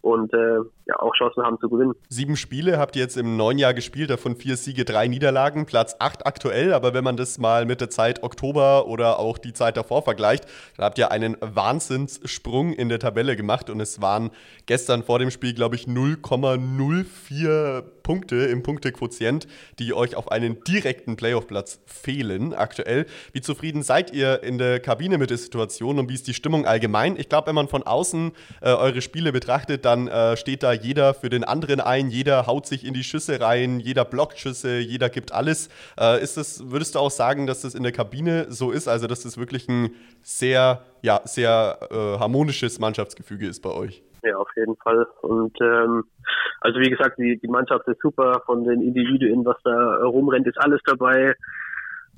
und 0.02 0.34
äh, 0.34 0.60
ja, 0.88 1.00
auch 1.00 1.14
Chancen 1.16 1.44
haben 1.44 1.60
zu 1.60 1.68
gewinnen. 1.70 1.94
Sieben 2.08 2.38
Spiele 2.38 2.78
habt 2.80 2.96
ihr 2.96 3.02
jetzt 3.02 3.18
im 3.18 3.36
neuen 3.36 3.58
Jahr 3.58 3.74
gespielt, 3.74 4.10
davon 4.10 4.38
vier 4.38 4.56
Siege, 4.56 4.86
drei 4.86 5.08
Niederlagen, 5.08 5.66
Platz 5.66 5.98
acht 6.00 6.26
aktuell. 6.26 6.74
Aber 6.74 6.94
wenn 6.94 7.04
man 7.04 7.18
das 7.18 7.38
mal 7.40 7.66
mit 7.66 7.82
der 7.82 7.90
Zeit 7.90 8.24
Oktober 8.24 8.88
oder 8.88 9.20
auch 9.20 9.38
die 9.38 9.52
Zeit 9.54 9.76
davor 9.76 10.04
vergleicht, 10.04 10.46
dann 10.78 10.86
habt 10.86 10.98
ihr 10.98 11.12
einen 11.12 11.36
Wahnsinnssprung 11.42 12.72
in 12.74 12.88
der 12.90 13.00
Tabelle 13.00 13.36
gemacht 13.36 13.70
und 13.70 13.82
es 13.82 14.02
waren 14.02 14.32
gestern 14.66 15.04
vor 15.04 15.20
dem 15.20 15.30
Spiel, 15.30 15.54
glaube 15.54 15.76
ich, 15.76 15.88
0,04 15.88 17.84
Punkte 18.08 18.38
im 18.38 18.64
Punktequotient, 18.64 19.48
die 19.80 19.94
euch 19.94 20.16
auf 20.16 20.32
einen 20.32 20.64
direkten 20.64 21.18
Playoff-Platz 21.18 21.82
fehlen 21.86 22.54
aktuell. 22.54 23.06
Wie 23.34 23.42
zufrieden 23.42 23.84
seid 23.84 24.14
ihr 24.14 24.44
in 24.44 24.58
der 24.58 24.80
Kabine 24.80 25.18
mit 25.18 25.30
der 25.30 25.38
Situation 25.38 26.00
und 26.00 26.10
wie 26.10 26.14
ist 26.14 26.26
die 26.28 26.34
Stimmung 26.34 26.66
allgemein? 26.66 27.18
Ich 27.18 27.28
glaube, 27.28 27.48
wenn 27.48 27.56
man 27.56 27.68
von 27.68 27.84
außen 27.84 28.32
äh, 28.62 28.70
eure 28.70 29.02
Spiele 29.02 29.34
betrachtet, 29.34 29.84
dann 29.88 30.10
äh, 30.10 30.36
steht 30.36 30.64
da 30.64 30.74
jeder 30.74 31.14
für 31.14 31.30
den 31.30 31.46
anderen 31.46 31.80
ein, 31.80 32.10
jeder 32.10 32.46
haut 32.46 32.66
sich 32.66 32.86
in 32.86 32.94
die 32.94 33.04
Schüsse 33.04 33.40
rein, 33.40 33.80
jeder 33.80 34.04
blockt 34.04 34.38
Schüsse, 34.38 34.80
jeder 34.80 35.08
gibt 35.08 35.32
alles. 35.32 35.70
Äh, 35.98 36.22
ist 36.22 36.36
das, 36.36 36.70
würdest 36.70 36.96
du 36.96 37.00
auch 37.00 37.10
sagen, 37.10 37.48
dass 37.48 37.62
das 37.62 37.74
in 37.74 37.84
der 37.84 37.94
Kabine 37.94 38.48
so 38.50 38.72
ist, 38.72 38.90
also 38.90 39.08
dass 39.08 39.24
das 39.24 39.38
wirklich 39.38 39.70
ein 39.70 39.92
sehr, 40.22 40.82
ja, 41.02 41.22
sehr 41.24 41.80
äh, 41.90 42.20
harmonisches 42.20 42.80
Mannschaftsgefüge 42.80 43.48
ist 43.48 43.62
bei 43.62 43.72
euch? 43.72 44.04
Ja, 44.24 44.36
auf 44.36 44.50
jeden 44.58 44.76
Fall. 44.76 45.08
Und 45.22 45.56
ähm, 45.62 46.04
also 46.60 46.80
wie 46.80 46.90
gesagt, 46.90 47.18
die, 47.18 47.40
die 47.40 47.48
Mannschaft 47.48 47.88
ist 47.88 48.02
super 48.02 48.42
von 48.46 48.66
den 48.66 48.82
Individuen, 48.82 49.46
was 49.46 49.58
da 49.64 50.04
rumrennt, 50.04 50.48
ist 50.48 50.60
alles 50.60 50.82
dabei. 50.86 51.34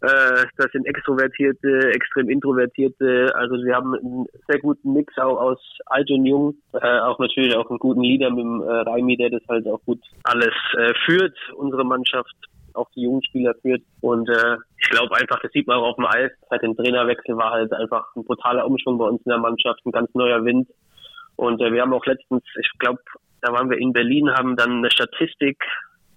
Äh, 0.01 0.45
das 0.57 0.71
sind 0.71 0.85
Extrovertierte, 0.85 1.91
extrem 1.93 2.29
Introvertierte. 2.29 3.33
Also 3.35 3.55
wir 3.55 3.75
haben 3.75 3.95
einen 3.95 4.25
sehr 4.47 4.59
guten 4.59 4.93
Mix 4.93 5.17
auch 5.17 5.39
aus 5.39 5.59
alt 5.87 6.09
und 6.09 6.25
jung. 6.25 6.55
Äh, 6.73 6.99
auch 6.99 7.19
natürlich 7.19 7.55
auch 7.55 7.69
einen 7.69 7.79
guten 7.79 8.01
Leader 8.01 8.29
mit 8.29 8.39
dem 8.39 8.61
äh, 8.61 8.81
Raimi, 8.89 9.17
der 9.17 9.29
das 9.29 9.41
halt 9.49 9.67
auch 9.67 9.81
gut 9.85 9.99
alles 10.23 10.53
äh, 10.77 10.93
führt, 11.05 11.35
unsere 11.55 11.83
Mannschaft 11.83 12.35
auch 12.73 12.89
die 12.95 13.01
jungen 13.01 13.23
Spieler 13.23 13.53
führt. 13.61 13.81
Und 14.01 14.29
äh, 14.29 14.57
ich 14.77 14.89
glaube 14.89 15.15
einfach, 15.15 15.39
das 15.41 15.51
sieht 15.51 15.67
man 15.67 15.77
auch 15.77 15.89
auf 15.89 15.95
dem 15.95 16.05
Eis. 16.05 16.31
Seit 16.49 16.61
dem 16.61 16.77
Trainerwechsel 16.77 17.35
war 17.35 17.51
halt 17.51 17.73
einfach 17.73 18.05
ein 18.15 18.23
brutaler 18.23 18.65
Umschwung 18.65 18.97
bei 18.97 19.05
uns 19.05 19.21
in 19.25 19.29
der 19.29 19.39
Mannschaft, 19.39 19.85
ein 19.85 19.91
ganz 19.91 20.13
neuer 20.13 20.45
Wind. 20.45 20.69
Und 21.35 21.61
äh, 21.61 21.73
wir 21.73 21.81
haben 21.81 21.93
auch 21.93 22.05
letztens, 22.05 22.43
ich 22.59 22.69
glaube, 22.79 22.99
da 23.41 23.51
waren 23.51 23.69
wir 23.69 23.77
in 23.77 23.93
Berlin, 23.93 24.29
haben 24.31 24.55
dann 24.55 24.77
eine 24.77 24.91
Statistik, 24.91 25.57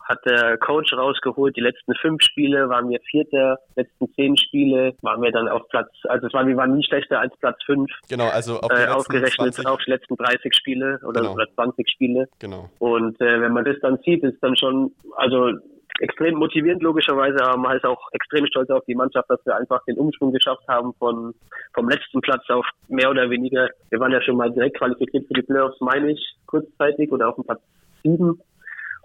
hat 0.05 0.25
der 0.25 0.59
Coach 0.59 0.93
rausgeholt. 0.93 1.57
Die 1.57 1.61
letzten 1.61 1.95
fünf 1.95 2.23
Spiele 2.23 2.69
waren 2.69 2.89
wir 2.89 3.01
Vierter, 3.11 3.59
letzten 3.77 4.13
zehn 4.15 4.37
Spiele 4.37 4.95
waren 5.03 5.23
wir 5.23 5.33
dann 5.33 5.49
auf 5.49 5.69
Platz, 5.69 5.91
also 6.05 6.27
es 6.27 6.33
war, 6.33 6.47
wir 6.47 6.57
waren 6.57 6.77
nie 6.77 6.85
schlechter 6.85 7.21
als 7.21 7.37
Platz 7.39 7.59
fünf. 7.65 7.91
Genau, 8.09 8.29
also 8.29 8.61
auf 8.61 8.71
äh, 8.71 8.87
ausgerechnet 8.87 9.55
20, 9.55 9.67
auf 9.67 9.81
die 9.85 9.91
letzten 9.91 10.17
30 10.17 10.55
Spiele 10.55 11.01
oder, 11.07 11.21
genau. 11.21 11.35
oder 11.35 11.47
20 11.55 11.89
Spiele. 11.89 12.29
Genau. 12.39 12.69
Und 12.79 13.21
äh, 13.21 13.41
wenn 13.41 13.53
man 13.53 13.65
das 13.65 13.77
dann 13.81 13.99
sieht, 14.05 14.23
ist 14.23 14.43
dann 14.43 14.57
schon, 14.57 14.93
also 15.17 15.53
extrem 16.01 16.37
motivierend 16.37 16.83
logischerweise, 16.83 17.43
aber 17.45 17.57
man 17.57 17.77
ist 17.77 17.85
auch 17.85 18.09
extrem 18.13 18.47
stolz 18.47 18.71
auf 18.71 18.85
die 18.87 18.95
Mannschaft, 18.95 19.29
dass 19.31 19.45
wir 19.45 19.57
einfach 19.57 19.85
den 19.85 19.99
Umschwung 19.99 20.33
geschafft 20.33 20.67
haben 20.69 20.93
von 20.95 21.35
vom 21.75 21.89
letzten 21.89 22.21
Platz 22.21 22.43
auf 22.49 22.67
mehr 22.89 23.11
oder 23.11 23.31
weniger. 23.31 23.69
Wir 23.91 24.01
waren 24.01 24.13
ja 24.13 24.23
schon 24.23 24.37
mal 24.37 24.51
direkt 24.51 24.79
qualifiziert 24.79 25.27
für 25.27 25.35
die 25.35 25.43
Playoffs, 25.43 25.81
meine 25.81 26.13
ich, 26.13 26.37
kurzzeitig 26.47 27.11
oder 27.13 27.29
auf 27.29 27.37
dem 27.37 27.45
Platz 27.45 27.61
sieben. 28.03 28.41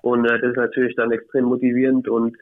Und 0.02 0.26
äh, 0.26 0.40
das 0.40 0.52
ist 0.52 0.58
natürlich 0.58 0.96
dann 0.96 1.12
extrem 1.12 1.46
motivierend 1.46 2.08
und 2.08 2.38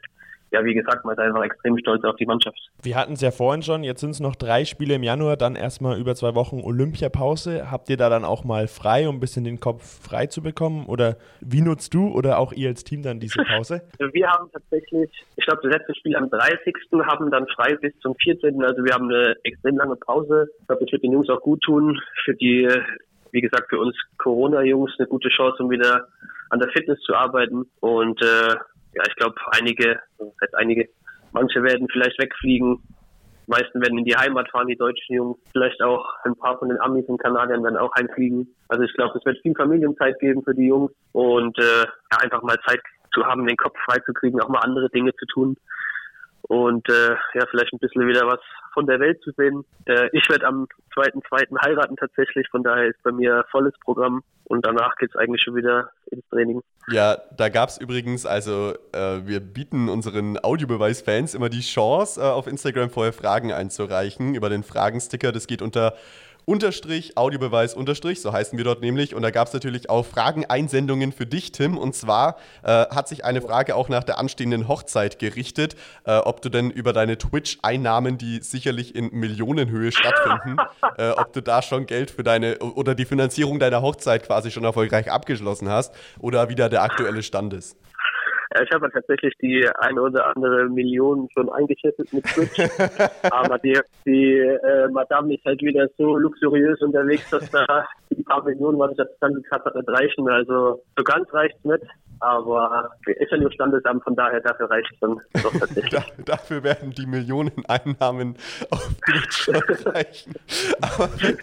ja, 0.52 0.64
wie 0.64 0.74
gesagt, 0.74 1.04
man 1.04 1.14
ist 1.14 1.18
einfach 1.18 1.42
extrem 1.42 1.76
stolz 1.78 2.04
auf 2.04 2.16
die 2.16 2.26
Mannschaft. 2.26 2.58
Wir 2.82 2.96
hatten 2.96 3.14
es 3.14 3.20
ja 3.20 3.30
vorhin 3.30 3.62
schon, 3.62 3.82
jetzt 3.82 4.00
sind 4.00 4.10
es 4.10 4.20
noch 4.20 4.36
drei 4.36 4.64
Spiele 4.64 4.94
im 4.94 5.02
Januar, 5.02 5.36
dann 5.36 5.56
erstmal 5.56 5.98
über 5.98 6.14
zwei 6.14 6.34
Wochen 6.34 6.60
Olympiapause. 6.60 7.70
Habt 7.70 7.90
ihr 7.90 7.96
da 7.96 8.08
dann 8.08 8.24
auch 8.24 8.44
mal 8.44 8.68
frei, 8.68 9.08
um 9.08 9.16
ein 9.16 9.20
bisschen 9.20 9.44
den 9.44 9.58
Kopf 9.58 9.82
frei 10.02 10.26
zu 10.26 10.42
bekommen? 10.42 10.86
Oder 10.86 11.16
wie 11.40 11.60
nutzt 11.60 11.94
du 11.94 12.08
oder 12.08 12.38
auch 12.38 12.52
ihr 12.52 12.68
als 12.68 12.84
Team 12.84 13.02
dann 13.02 13.18
diese 13.18 13.42
Pause? 13.42 13.82
wir 13.98 14.28
haben 14.28 14.48
tatsächlich, 14.52 15.10
ich 15.36 15.44
glaube, 15.44 15.60
das 15.64 15.72
letzte 15.72 15.94
Spiel 15.96 16.16
am 16.16 16.30
30. 16.30 16.74
haben 17.06 17.30
dann 17.30 17.46
frei 17.48 17.74
bis 17.76 17.92
zum 17.98 18.14
14. 18.14 18.62
Also 18.62 18.84
wir 18.84 18.94
haben 18.94 19.10
eine 19.10 19.34
extrem 19.42 19.76
lange 19.76 19.96
Pause. 19.96 20.48
Ich 20.60 20.66
glaube, 20.68 20.84
das 20.84 20.92
wird 20.92 21.02
den 21.02 21.12
Jungs 21.12 21.28
auch 21.28 21.40
gut 21.40 21.60
tun. 21.62 22.00
Für 22.24 22.34
die, 22.34 22.68
wie 23.32 23.40
gesagt, 23.40 23.68
für 23.68 23.78
uns 23.78 23.96
Corona-Jungs 24.18 24.92
eine 24.98 25.08
gute 25.08 25.28
Chance, 25.28 25.62
um 25.62 25.70
wieder 25.70 26.06
an 26.50 26.60
der 26.60 26.70
Fitness 26.70 27.00
zu 27.00 27.14
arbeiten. 27.14 27.66
Und 27.80 28.20
äh, 28.22 28.54
ja, 28.94 29.02
ich 29.08 29.16
glaube, 29.16 29.34
einige, 29.52 29.98
das 30.18 30.54
einige, 30.54 30.88
manche 31.32 31.62
werden 31.62 31.88
vielleicht 31.90 32.20
wegfliegen, 32.20 32.78
die 33.46 33.50
meisten 33.50 33.80
werden 33.80 33.98
in 33.98 34.04
die 34.04 34.16
Heimat 34.16 34.50
fahren, 34.50 34.66
die 34.66 34.76
deutschen 34.76 35.14
Jungs. 35.14 35.38
Vielleicht 35.52 35.80
auch 35.82 36.04
ein 36.24 36.34
paar 36.36 36.58
von 36.58 36.68
den 36.68 36.80
Amis 36.80 37.06
und 37.06 37.22
Kanadiern 37.22 37.62
werden 37.62 37.76
auch 37.76 37.94
heimfliegen. 37.94 38.48
Also 38.68 38.82
ich 38.82 38.92
glaube, 38.94 39.18
es 39.18 39.24
wird 39.24 39.38
viel 39.42 39.54
Familienzeit 39.54 40.18
geben 40.18 40.42
für 40.42 40.54
die 40.54 40.66
Jungs 40.66 40.92
und 41.12 41.56
äh, 41.58 41.84
ja, 42.12 42.18
einfach 42.18 42.42
mal 42.42 42.58
Zeit 42.66 42.80
zu 43.14 43.24
haben, 43.24 43.46
den 43.46 43.56
Kopf 43.56 43.76
frei 43.84 43.98
zu 44.04 44.12
kriegen, 44.12 44.40
auch 44.40 44.48
mal 44.48 44.60
andere 44.60 44.90
Dinge 44.90 45.14
zu 45.14 45.26
tun 45.26 45.56
und 46.48 46.88
äh, 46.88 47.14
ja, 47.34 47.46
vielleicht 47.50 47.72
ein 47.72 47.78
bisschen 47.78 48.06
wieder 48.06 48.26
was 48.26 48.40
von 48.76 48.86
der 48.86 49.00
Welt 49.00 49.22
zu 49.22 49.30
sehen. 49.38 49.64
Äh, 49.86 50.10
ich 50.12 50.28
werde 50.28 50.46
am 50.46 50.68
2.2. 50.94 51.64
heiraten 51.64 51.96
tatsächlich, 51.96 52.46
von 52.50 52.62
daher 52.62 52.88
ist 52.88 53.02
bei 53.02 53.10
mir 53.10 53.42
volles 53.50 53.72
Programm 53.82 54.22
und 54.44 54.66
danach 54.66 54.96
geht 54.96 55.08
es 55.08 55.16
eigentlich 55.16 55.40
schon 55.42 55.56
wieder 55.56 55.90
ins 56.10 56.28
Training. 56.28 56.60
Ja, 56.90 57.16
da 57.38 57.48
gab 57.48 57.70
es 57.70 57.78
übrigens, 57.78 58.26
also 58.26 58.74
äh, 58.92 59.26
wir 59.26 59.40
bieten 59.40 59.88
unseren 59.88 60.38
Audiobeweis-Fans 60.38 61.34
immer 61.34 61.48
die 61.48 61.62
Chance, 61.62 62.20
äh, 62.20 62.24
auf 62.24 62.46
Instagram 62.46 62.90
vorher 62.90 63.14
Fragen 63.14 63.50
einzureichen 63.50 64.34
über 64.34 64.50
den 64.50 64.62
Fragensticker. 64.62 65.32
Das 65.32 65.46
geht 65.46 65.62
unter 65.62 65.94
Unterstrich, 66.48 67.18
Audiobeweis, 67.18 67.74
Unterstrich, 67.74 68.22
so 68.22 68.32
heißen 68.32 68.56
wir 68.56 68.64
dort 68.64 68.80
nämlich. 68.80 69.16
Und 69.16 69.22
da 69.22 69.32
gab 69.32 69.48
es 69.48 69.52
natürlich 69.52 69.90
auch 69.90 70.06
Fragen-Einsendungen 70.06 71.10
für 71.10 71.26
dich, 71.26 71.50
Tim. 71.50 71.76
Und 71.76 71.96
zwar 71.96 72.36
äh, 72.62 72.68
hat 72.86 73.08
sich 73.08 73.24
eine 73.24 73.42
Frage 73.42 73.74
auch 73.74 73.88
nach 73.88 74.04
der 74.04 74.18
anstehenden 74.18 74.68
Hochzeit 74.68 75.18
gerichtet, 75.18 75.74
äh, 76.04 76.16
ob 76.18 76.42
du 76.42 76.48
denn 76.48 76.70
über 76.70 76.92
deine 76.92 77.18
Twitch-Einnahmen, 77.18 78.16
die 78.16 78.38
sicherlich 78.42 78.94
in 78.94 79.10
Millionenhöhe 79.10 79.90
stattfinden, 79.90 80.56
äh, 80.98 81.10
ob 81.10 81.32
du 81.32 81.42
da 81.42 81.62
schon 81.62 81.86
Geld 81.86 82.12
für 82.12 82.22
deine 82.22 82.58
oder 82.60 82.94
die 82.94 83.06
Finanzierung 83.06 83.58
deiner 83.58 83.82
Hochzeit 83.82 84.24
quasi 84.24 84.52
schon 84.52 84.62
erfolgreich 84.62 85.10
abgeschlossen 85.10 85.68
hast 85.68 85.92
oder 86.20 86.48
wieder 86.48 86.68
der 86.68 86.84
aktuelle 86.84 87.24
Stand 87.24 87.54
ist. 87.54 87.76
Ich 88.62 88.70
habe 88.70 88.90
tatsächlich 88.90 89.34
die 89.42 89.68
eine 89.78 90.00
oder 90.00 90.34
andere 90.34 90.68
Million 90.68 91.28
schon 91.32 91.50
eingeschätzt 91.50 92.12
mit 92.12 92.24
Twitch. 92.24 92.58
Aber 93.30 93.58
die, 93.58 93.78
die 94.04 94.38
äh, 94.38 94.88
Madame 94.88 95.34
ist 95.34 95.44
halt 95.44 95.60
wieder 95.62 95.88
so 95.98 96.16
luxuriös 96.16 96.80
unterwegs, 96.80 97.28
dass 97.30 97.50
da 97.50 97.86
die 98.10 98.22
paar 98.22 98.44
Millionen, 98.44 98.78
was 98.78 98.92
ich 98.92 98.98
jetzt 98.98 99.16
dann 99.20 99.34
gekratzt 99.34 99.66
habe, 99.66 99.82
reichen. 99.88 100.28
Also 100.28 100.82
so 100.96 101.04
ganz 101.04 101.32
reicht's 101.32 101.64
nicht. 101.64 101.84
Aber 102.20 102.90
ist 103.06 103.30
ja 103.30 103.36
nur 103.36 103.52
Standesamt, 103.52 104.02
von 104.04 104.16
daher 104.16 104.40
dafür 104.40 104.70
reicht 104.70 104.88
es 104.92 105.00
dann 105.00 105.20
doch 105.42 105.52
tatsächlich. 105.58 106.02
dafür 106.24 106.62
werden 106.62 106.92
die 106.92 107.06
Millionen 107.06 107.64
Einnahmen 107.66 108.36
auf 108.70 108.88
Twitch 109.04 109.36
schon 109.44 109.56
reichen. 109.84 110.34
Aber 110.80 111.20
weg, 111.20 111.42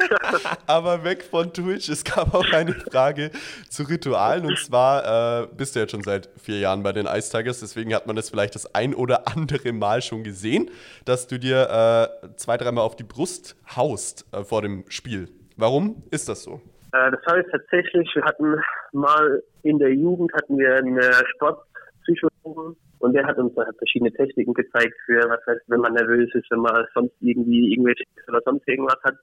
aber 0.68 1.04
weg, 1.04 1.24
von 1.24 1.54
Twitch. 1.54 1.90
Es 1.90 2.04
gab 2.04 2.34
auch 2.34 2.52
eine 2.52 2.74
Frage 2.74 3.32
zu 3.70 3.84
Ritualen. 3.84 4.46
Und 4.46 4.58
zwar 4.60 5.44
äh, 5.44 5.48
bist 5.56 5.76
du 5.76 5.80
jetzt 5.80 5.92
schon 5.92 6.04
seit 6.04 6.30
vier 6.42 6.60
Jahren 6.60 6.84
bei 6.84 6.92
den 6.92 7.06
Ice 7.06 7.32
Tigers, 7.32 7.60
deswegen 7.60 7.94
hat 7.94 8.08
man 8.08 8.16
das 8.16 8.30
vielleicht 8.30 8.56
das 8.56 8.74
ein 8.74 8.96
oder 8.96 9.28
andere 9.28 9.74
Mal 9.74 10.02
schon 10.02 10.24
gesehen, 10.24 10.70
dass 11.06 11.28
du 11.28 11.40
dir 11.40 12.10
äh, 12.24 12.28
zwei, 12.36 12.58
dreimal 12.58 12.84
auf 12.84 12.96
die 12.96 13.04
Brust 13.04 13.56
haust 13.76 14.26
äh, 14.32 14.44
vor 14.44 14.62
dem 14.62 14.86
Spiel. 14.90 15.30
Warum 15.56 16.04
ist 16.10 16.30
das 16.30 16.44
so? 16.44 16.62
Äh, 16.94 17.12
das 17.12 17.22
heißt 17.28 17.50
tatsächlich, 17.52 18.10
wir 18.16 18.24
hatten 18.24 18.56
mal 18.92 19.42
in 19.64 19.80
der 19.80 19.94
Jugend 19.94 20.32
hatten 20.34 20.58
wir 20.58 20.76
einen 20.76 21.00
Sportpsychologen 21.36 22.76
und 23.00 23.14
der 23.14 23.26
hat 23.26 23.38
uns 23.38 23.56
halt 23.58 23.76
verschiedene 23.78 24.12
Techniken 24.14 24.54
gezeigt 24.54 24.94
für, 25.06 25.28
was 25.28 25.42
heißt, 25.48 25.62
wenn 25.68 25.82
man 25.82 25.94
nervös 25.94 26.30
ist, 26.34 26.50
wenn 26.52 26.60
man 26.60 26.86
sonst 26.94 27.16
irgendwie 27.20 27.74
irgendwelche 27.74 28.04
oder 28.28 28.42
sonst 28.46 28.68
irgendwas 28.68 29.02
hat. 29.04 29.16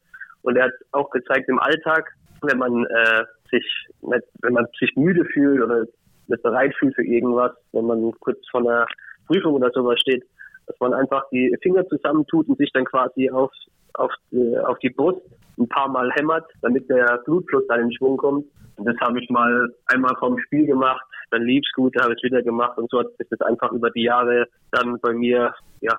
Und 0.42 0.56
er 0.56 0.64
hat 0.64 0.72
auch 0.92 1.10
gezeigt 1.10 1.48
im 1.48 1.58
Alltag, 1.58 2.10
wenn 2.42 2.58
man 2.58 2.84
äh, 2.86 3.24
sich, 3.50 3.64
wenn 4.02 4.52
man 4.52 4.66
sich 4.78 4.90
müde 4.96 5.24
fühlt 5.26 5.62
oder 5.62 5.84
nicht 6.26 6.42
bereit 6.42 6.74
fühlt 6.78 6.94
für 6.94 7.04
irgendwas, 7.04 7.52
wenn 7.72 7.86
man 7.86 8.12
kurz 8.20 8.38
vor 8.50 8.60
einer 8.60 8.86
Prüfung 9.26 9.54
oder 9.54 9.70
sowas 9.72 10.00
steht, 10.00 10.24
dass 10.66 10.76
man 10.80 10.94
einfach 10.94 11.28
die 11.30 11.56
Finger 11.62 11.86
zusammentut 11.88 12.48
und 12.48 12.58
sich 12.58 12.70
dann 12.72 12.84
quasi 12.84 13.30
auf, 13.30 13.50
auf, 13.94 14.12
die, 14.30 14.56
auf 14.58 14.78
die 14.78 14.90
Brust 14.90 15.20
ein 15.58 15.68
paar 15.68 15.88
Mal 15.88 16.10
hämmert, 16.12 16.50
damit 16.62 16.88
der 16.88 17.20
Blutfluss 17.24 17.66
dann 17.68 17.80
in 17.80 17.92
Schwung 17.92 18.16
kommt. 18.16 18.46
Und 18.76 18.86
das 18.86 18.96
habe 19.00 19.20
ich 19.20 19.28
mal 19.28 19.68
einmal 19.86 20.14
vom 20.18 20.38
Spiel 20.38 20.66
gemacht, 20.66 21.04
dann 21.30 21.42
lief's 21.42 21.70
gut, 21.74 21.94
habe 22.00 22.12
ich 22.12 22.18
es 22.18 22.24
wieder 22.24 22.42
gemacht 22.42 22.78
und 22.78 22.90
so 22.90 23.00
hat 23.00 23.08
sich 23.18 23.28
das 23.28 23.40
einfach 23.42 23.70
über 23.72 23.90
die 23.90 24.04
Jahre 24.04 24.46
dann 24.72 24.98
bei 25.00 25.12
mir, 25.12 25.54
ja, 25.80 25.98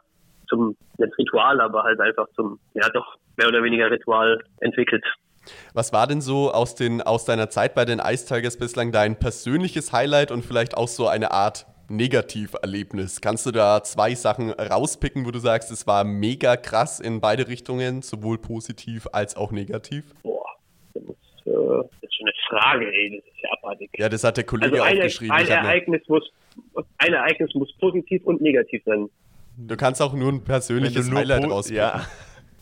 zum, 0.49 0.75
nicht 0.97 1.17
Ritual, 1.17 1.61
aber 1.61 1.83
halt 1.83 1.99
einfach 2.01 2.27
zum, 2.35 2.59
ja 2.73 2.89
doch, 2.89 3.15
mehr 3.37 3.47
oder 3.47 3.63
weniger 3.63 3.89
Ritual 3.89 4.39
entwickelt. 4.59 5.05
Was 5.73 5.93
war 5.93 6.07
denn 6.07 6.21
so 6.21 6.51
aus, 6.51 6.75
den, 6.75 7.01
aus 7.01 7.25
deiner 7.25 7.49
Zeit 7.49 7.73
bei 7.73 7.85
den 7.85 7.99
Ice 7.99 8.27
Tigers 8.27 8.57
bislang 8.57 8.91
dein 8.91 9.17
persönliches 9.17 9.91
Highlight 9.91 10.31
und 10.31 10.43
vielleicht 10.43 10.77
auch 10.77 10.87
so 10.87 11.07
eine 11.07 11.31
Art 11.31 11.65
Negativerlebnis? 11.91 13.21
Kannst 13.21 13.45
du 13.45 13.51
da 13.51 13.83
zwei 13.83 14.15
Sachen 14.15 14.51
rauspicken, 14.51 15.25
wo 15.25 15.31
du 15.31 15.39
sagst, 15.39 15.71
es 15.71 15.85
war 15.85 16.03
mega 16.03 16.55
krass 16.57 16.99
in 16.99 17.21
beide 17.21 17.47
Richtungen, 17.47 18.01
sowohl 18.01 18.37
positiv 18.37 19.07
als 19.11 19.35
auch 19.35 19.51
negativ? 19.51 20.05
Boah, 20.23 20.45
das 20.93 21.03
ist, 21.03 21.11
äh, 21.45 21.51
das 21.51 21.85
ist 22.01 22.15
schon 22.15 22.27
eine 22.27 22.33
Frage, 22.49 22.85
ey, 22.87 23.17
das 23.17 23.33
ist 23.33 23.43
ja 23.43 23.49
abartig. 23.51 23.89
Ja, 23.97 24.09
das 24.09 24.23
hat 24.23 24.37
der 24.37 24.45
Kollege 24.45 24.73
also 24.73 24.83
eine, 24.83 24.99
aufgeschrieben. 24.99 25.35
Ein 25.35 25.47
Ereignis, 25.47 26.01
muss, 26.07 26.31
ein 26.97 27.13
Ereignis 27.13 27.53
muss 27.53 27.71
positiv 27.77 28.23
und 28.25 28.41
negativ 28.41 28.81
sein. 28.85 29.09
Du 29.57 29.75
kannst 29.75 30.01
auch 30.01 30.13
nur 30.13 30.31
ein 30.31 30.43
persönliches 30.43 31.09
nur 31.09 31.19
Highlight 31.19 31.49
rauspicken. 31.49 31.77
ja. 31.77 32.05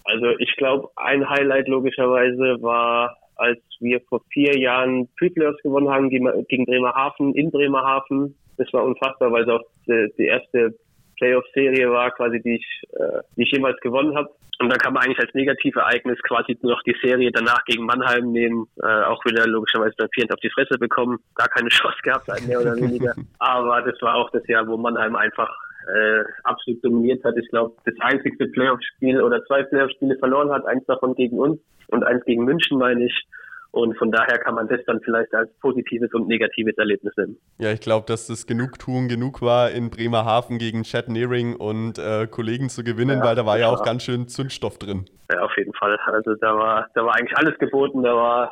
Also 0.05 0.25
ich 0.39 0.55
glaube, 0.57 0.89
ein 0.95 1.29
Highlight 1.29 1.67
logischerweise 1.67 2.61
war, 2.61 3.15
als 3.35 3.59
wir 3.79 4.01
vor 4.01 4.21
vier 4.31 4.57
Jahren 4.57 5.07
Pre-Playoffs 5.17 5.61
gewonnen 5.61 5.89
haben 5.89 6.09
gegen 6.09 6.27
gegen 6.47 6.65
Bremerhaven 6.65 7.33
in 7.35 7.51
Bremerhaven. 7.51 8.35
Das 8.59 8.71
war 8.73 8.83
unfassbar, 8.83 9.31
weil 9.31 9.43
es 9.43 9.49
auch 9.49 9.61
die, 9.87 10.13
die 10.17 10.25
erste 10.25 10.75
Playoff-Serie 11.17 11.89
war, 11.89 12.11
quasi 12.11 12.41
die 12.41 12.55
ich, 12.55 12.83
äh, 12.93 13.21
die 13.35 13.43
ich 13.43 13.51
jemals 13.51 13.79
gewonnen 13.81 14.15
habe. 14.15 14.29
Und 14.61 14.69
da 14.69 14.75
kann 14.75 14.93
man 14.93 15.03
eigentlich 15.03 15.19
als 15.19 15.33
Negativereignis 15.33 16.19
quasi 16.23 16.57
nur 16.61 16.73
noch 16.73 16.83
die 16.83 16.95
Serie 17.01 17.31
danach 17.31 17.63
gegen 17.63 17.85
Mannheim 17.85 18.31
nehmen. 18.31 18.67
Äh, 18.83 19.03
auch 19.03 19.23
wieder 19.23 19.47
logischerweise 19.47 19.93
dann 19.97 20.09
vierend 20.13 20.33
auf 20.33 20.39
die 20.41 20.49
Fresse 20.49 20.77
bekommen. 20.77 21.17
Gar 21.35 21.47
keine 21.47 21.69
Chance 21.69 21.97
gehabt, 22.03 22.27
mehr 22.45 22.59
oder 22.59 22.75
weniger. 22.75 23.15
Aber 23.39 23.81
das 23.81 24.01
war 24.01 24.15
auch 24.15 24.29
das 24.31 24.45
Jahr, 24.47 24.67
wo 24.67 24.75
Mannheim 24.75 25.15
einfach 25.15 25.49
äh, 25.87 26.23
absolut 26.43 26.83
dominiert 26.83 27.23
hat. 27.23 27.37
Ich 27.37 27.47
glaube, 27.49 27.75
das 27.85 27.95
einzigste 28.01 28.47
Playoff-Spiel 28.47 29.21
oder 29.21 29.43
zwei 29.45 29.63
Playoff-Spiele 29.63 30.17
verloren 30.17 30.51
hat, 30.51 30.65
eins 30.65 30.85
davon 30.85 31.15
gegen 31.15 31.39
uns 31.39 31.59
und 31.87 32.03
eins 32.03 32.23
gegen 32.25 32.43
München, 32.43 32.77
meine 32.77 33.05
ich. 33.05 33.27
Und 33.71 33.95
von 33.97 34.11
daher 34.11 34.39
kann 34.39 34.55
man 34.55 34.67
das 34.67 34.79
dann 34.87 34.99
vielleicht 35.01 35.33
als 35.33 35.51
positives 35.59 36.11
und 36.13 36.27
negatives 36.27 36.75
Erlebnis 36.77 37.13
nennen. 37.17 37.37
Ja, 37.59 37.71
ich 37.71 37.81
glaube, 37.81 38.05
dass 38.07 38.25
das 38.25 38.47
Genugtuung 38.47 39.07
genug 39.07 39.43
war, 39.43 39.69
in 39.69 39.91
Bremerhaven 39.91 40.57
gegen 40.57 40.83
Chad 40.83 41.07
Nearing 41.07 41.55
und 41.55 41.99
äh, 41.99 42.25
Kollegen 42.25 42.69
zu 42.69 42.83
gewinnen, 42.83 43.19
Ja, 43.19 43.25
weil 43.25 43.35
da 43.35 43.45
war 43.45 43.59
ja 43.59 43.69
auch 43.69 43.83
ganz 43.83 44.03
schön 44.03 44.27
Zündstoff 44.27 44.79
drin. 44.79 45.05
Ja, 45.31 45.41
auf 45.41 45.55
jeden 45.55 45.73
Fall. 45.73 45.97
Also 46.07 46.33
da 46.35 46.57
war, 46.57 46.87
da 46.95 47.05
war 47.05 47.15
eigentlich 47.15 47.37
alles 47.37 47.57
geboten. 47.59 48.01
Da 48.01 48.15
war 48.15 48.51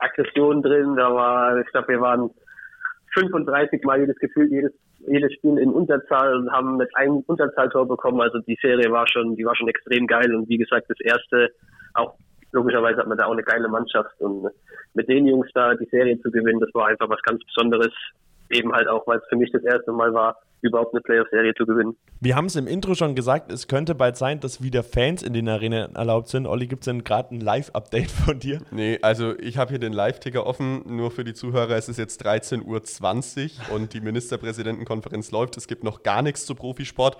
Aggression 0.00 0.62
drin. 0.62 0.96
Da 0.96 1.14
war, 1.14 1.58
ich 1.58 1.66
glaube, 1.68 1.88
wir 1.88 2.00
waren 2.02 2.30
35 3.14 3.82
Mal 3.84 4.00
jedes 4.00 4.16
Gefühl, 4.16 4.50
jedes, 4.50 4.72
jedes 5.06 5.32
Spiel 5.32 5.56
in 5.56 5.70
Unterzahl 5.70 6.36
und 6.36 6.52
haben 6.52 6.76
mit 6.76 6.94
einem 6.94 7.24
Unterzahltor 7.26 7.88
bekommen. 7.88 8.20
Also 8.20 8.40
die 8.40 8.58
Serie 8.60 8.92
war 8.92 9.08
schon, 9.08 9.34
die 9.34 9.46
war 9.46 9.56
schon 9.56 9.68
extrem 9.68 10.06
geil. 10.06 10.34
Und 10.34 10.46
wie 10.50 10.58
gesagt, 10.58 10.90
das 10.90 11.00
erste, 11.00 11.48
auch 11.94 12.14
logischerweise 12.52 12.98
hat 12.98 13.08
man 13.08 13.18
da 13.18 13.26
auch 13.26 13.32
eine 13.32 13.42
geile 13.42 13.68
Mannschaft. 13.68 14.20
Und 14.20 14.48
mit 14.94 15.08
den 15.08 15.26
Jungs 15.26 15.48
da 15.54 15.74
die 15.74 15.88
Serie 15.90 16.20
zu 16.20 16.30
gewinnen, 16.30 16.60
das 16.60 16.70
war 16.74 16.86
einfach 16.86 17.08
was 17.08 17.22
ganz 17.22 17.44
Besonderes. 17.44 17.92
Eben 18.50 18.72
halt 18.72 18.88
auch, 18.88 19.06
weil 19.06 19.18
es 19.18 19.24
für 19.28 19.36
mich 19.36 19.52
das 19.52 19.62
erste 19.62 19.92
Mal 19.92 20.14
war, 20.14 20.36
überhaupt 20.62 20.94
eine 20.94 21.00
Playoff-Serie 21.02 21.54
zu 21.54 21.66
gewinnen. 21.66 21.96
Wir 22.20 22.34
haben 22.34 22.46
es 22.46 22.56
im 22.56 22.66
Intro 22.66 22.94
schon 22.94 23.14
gesagt, 23.14 23.52
es 23.52 23.68
könnte 23.68 23.94
bald 23.94 24.16
sein, 24.16 24.40
dass 24.40 24.62
wieder 24.62 24.82
Fans 24.82 25.22
in 25.22 25.32
den 25.32 25.48
Arenen 25.48 25.94
erlaubt 25.94 26.28
sind. 26.28 26.46
Olli, 26.46 26.66
gibt 26.66 26.80
es 26.80 26.86
denn 26.86 27.04
gerade 27.04 27.34
ein 27.34 27.40
Live-Update 27.40 28.10
von 28.10 28.38
dir? 28.38 28.60
Nee, 28.70 28.98
also 29.02 29.38
ich 29.38 29.58
habe 29.58 29.70
hier 29.70 29.78
den 29.78 29.92
Live-Ticker 29.92 30.46
offen, 30.46 30.82
nur 30.86 31.10
für 31.10 31.24
die 31.24 31.34
Zuhörer, 31.34 31.76
es 31.76 31.88
ist 31.88 31.98
jetzt 31.98 32.24
13.20 32.26 33.70
Uhr 33.70 33.76
und 33.76 33.92
die 33.92 34.00
Ministerpräsidentenkonferenz 34.00 35.30
läuft. 35.30 35.56
Es 35.56 35.68
gibt 35.68 35.84
noch 35.84 36.02
gar 36.02 36.22
nichts 36.22 36.46
zu 36.46 36.54
Profisport. 36.54 37.18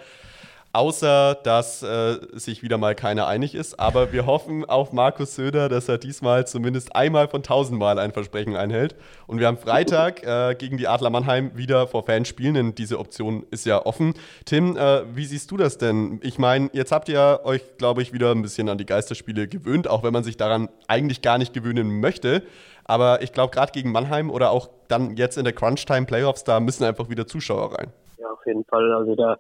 Außer, 0.75 1.35
dass 1.35 1.83
äh, 1.83 2.19
sich 2.33 2.63
wieder 2.63 2.77
mal 2.77 2.95
keiner 2.95 3.27
einig 3.27 3.55
ist. 3.55 3.81
Aber 3.81 4.13
wir 4.13 4.27
hoffen 4.27 4.67
auf 4.67 4.93
Markus 4.93 5.35
Söder, 5.35 5.71
dass 5.71 5.89
er 5.89 5.97
diesmal 5.97 6.47
zumindest 6.47 6.95
einmal 6.95 7.27
von 7.27 7.43
tausendmal 7.43 7.99
ein 7.99 8.13
Versprechen 8.13 8.55
einhält. 8.55 8.95
Und 9.27 9.41
wir 9.41 9.47
haben 9.47 9.57
Freitag 9.57 10.23
äh, 10.27 10.55
gegen 10.55 10.77
die 10.77 10.87
Adler 10.87 11.09
Mannheim 11.09 11.53
wieder 11.57 11.87
vor 11.87 12.05
Fans 12.05 12.29
spielen, 12.29 12.53
denn 12.53 12.75
diese 12.75 12.99
Option 12.99 13.47
ist 13.51 13.65
ja 13.65 13.85
offen. 13.87 14.13
Tim, 14.45 14.77
äh, 14.77 15.05
wie 15.17 15.25
siehst 15.25 15.51
du 15.51 15.57
das 15.57 15.79
denn? 15.79 16.21
Ich 16.23 16.39
meine, 16.39 16.69
jetzt 16.75 16.93
habt 16.93 17.09
ihr 17.09 17.41
euch, 17.45 17.63
glaube 17.79 18.03
ich, 18.03 18.13
wieder 18.13 18.31
ein 18.33 18.43
bisschen 18.43 18.69
an 18.69 18.77
die 18.77 18.87
Geisterspiele 18.87 19.49
gewöhnt, 19.49 19.89
auch 19.89 20.03
wenn 20.03 20.13
man 20.13 20.23
sich 20.23 20.37
daran 20.37 20.69
eigentlich 20.87 21.23
gar 21.23 21.39
nicht 21.39 21.55
gewöhnen 21.55 22.01
möchte. 22.01 22.43
Aber 22.85 23.23
ich 23.23 23.33
glaube, 23.33 23.55
gerade 23.55 23.73
gegen 23.73 23.91
Mannheim 23.91 24.31
oder 24.31 24.51
auch 24.51 24.69
dann 24.89 25.17
jetzt 25.17 25.39
in 25.39 25.45
der 25.45 25.55
Crunch-Time 25.55 26.05
Playoffs, 26.05 26.45
da 26.45 26.61
müssen 26.61 26.85
einfach 26.85 27.09
wieder 27.09 27.27
Zuschauer 27.27 27.75
rein. 27.79 27.91
Ja, 28.19 28.31
auf 28.31 28.45
jeden 28.47 28.65
Fall. 28.65 28.93
Also 28.93 29.15
da 29.15 29.39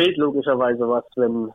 fehlt 0.00 0.16
logischerweise 0.16 0.88
was, 0.88 1.04
wenn 1.16 1.52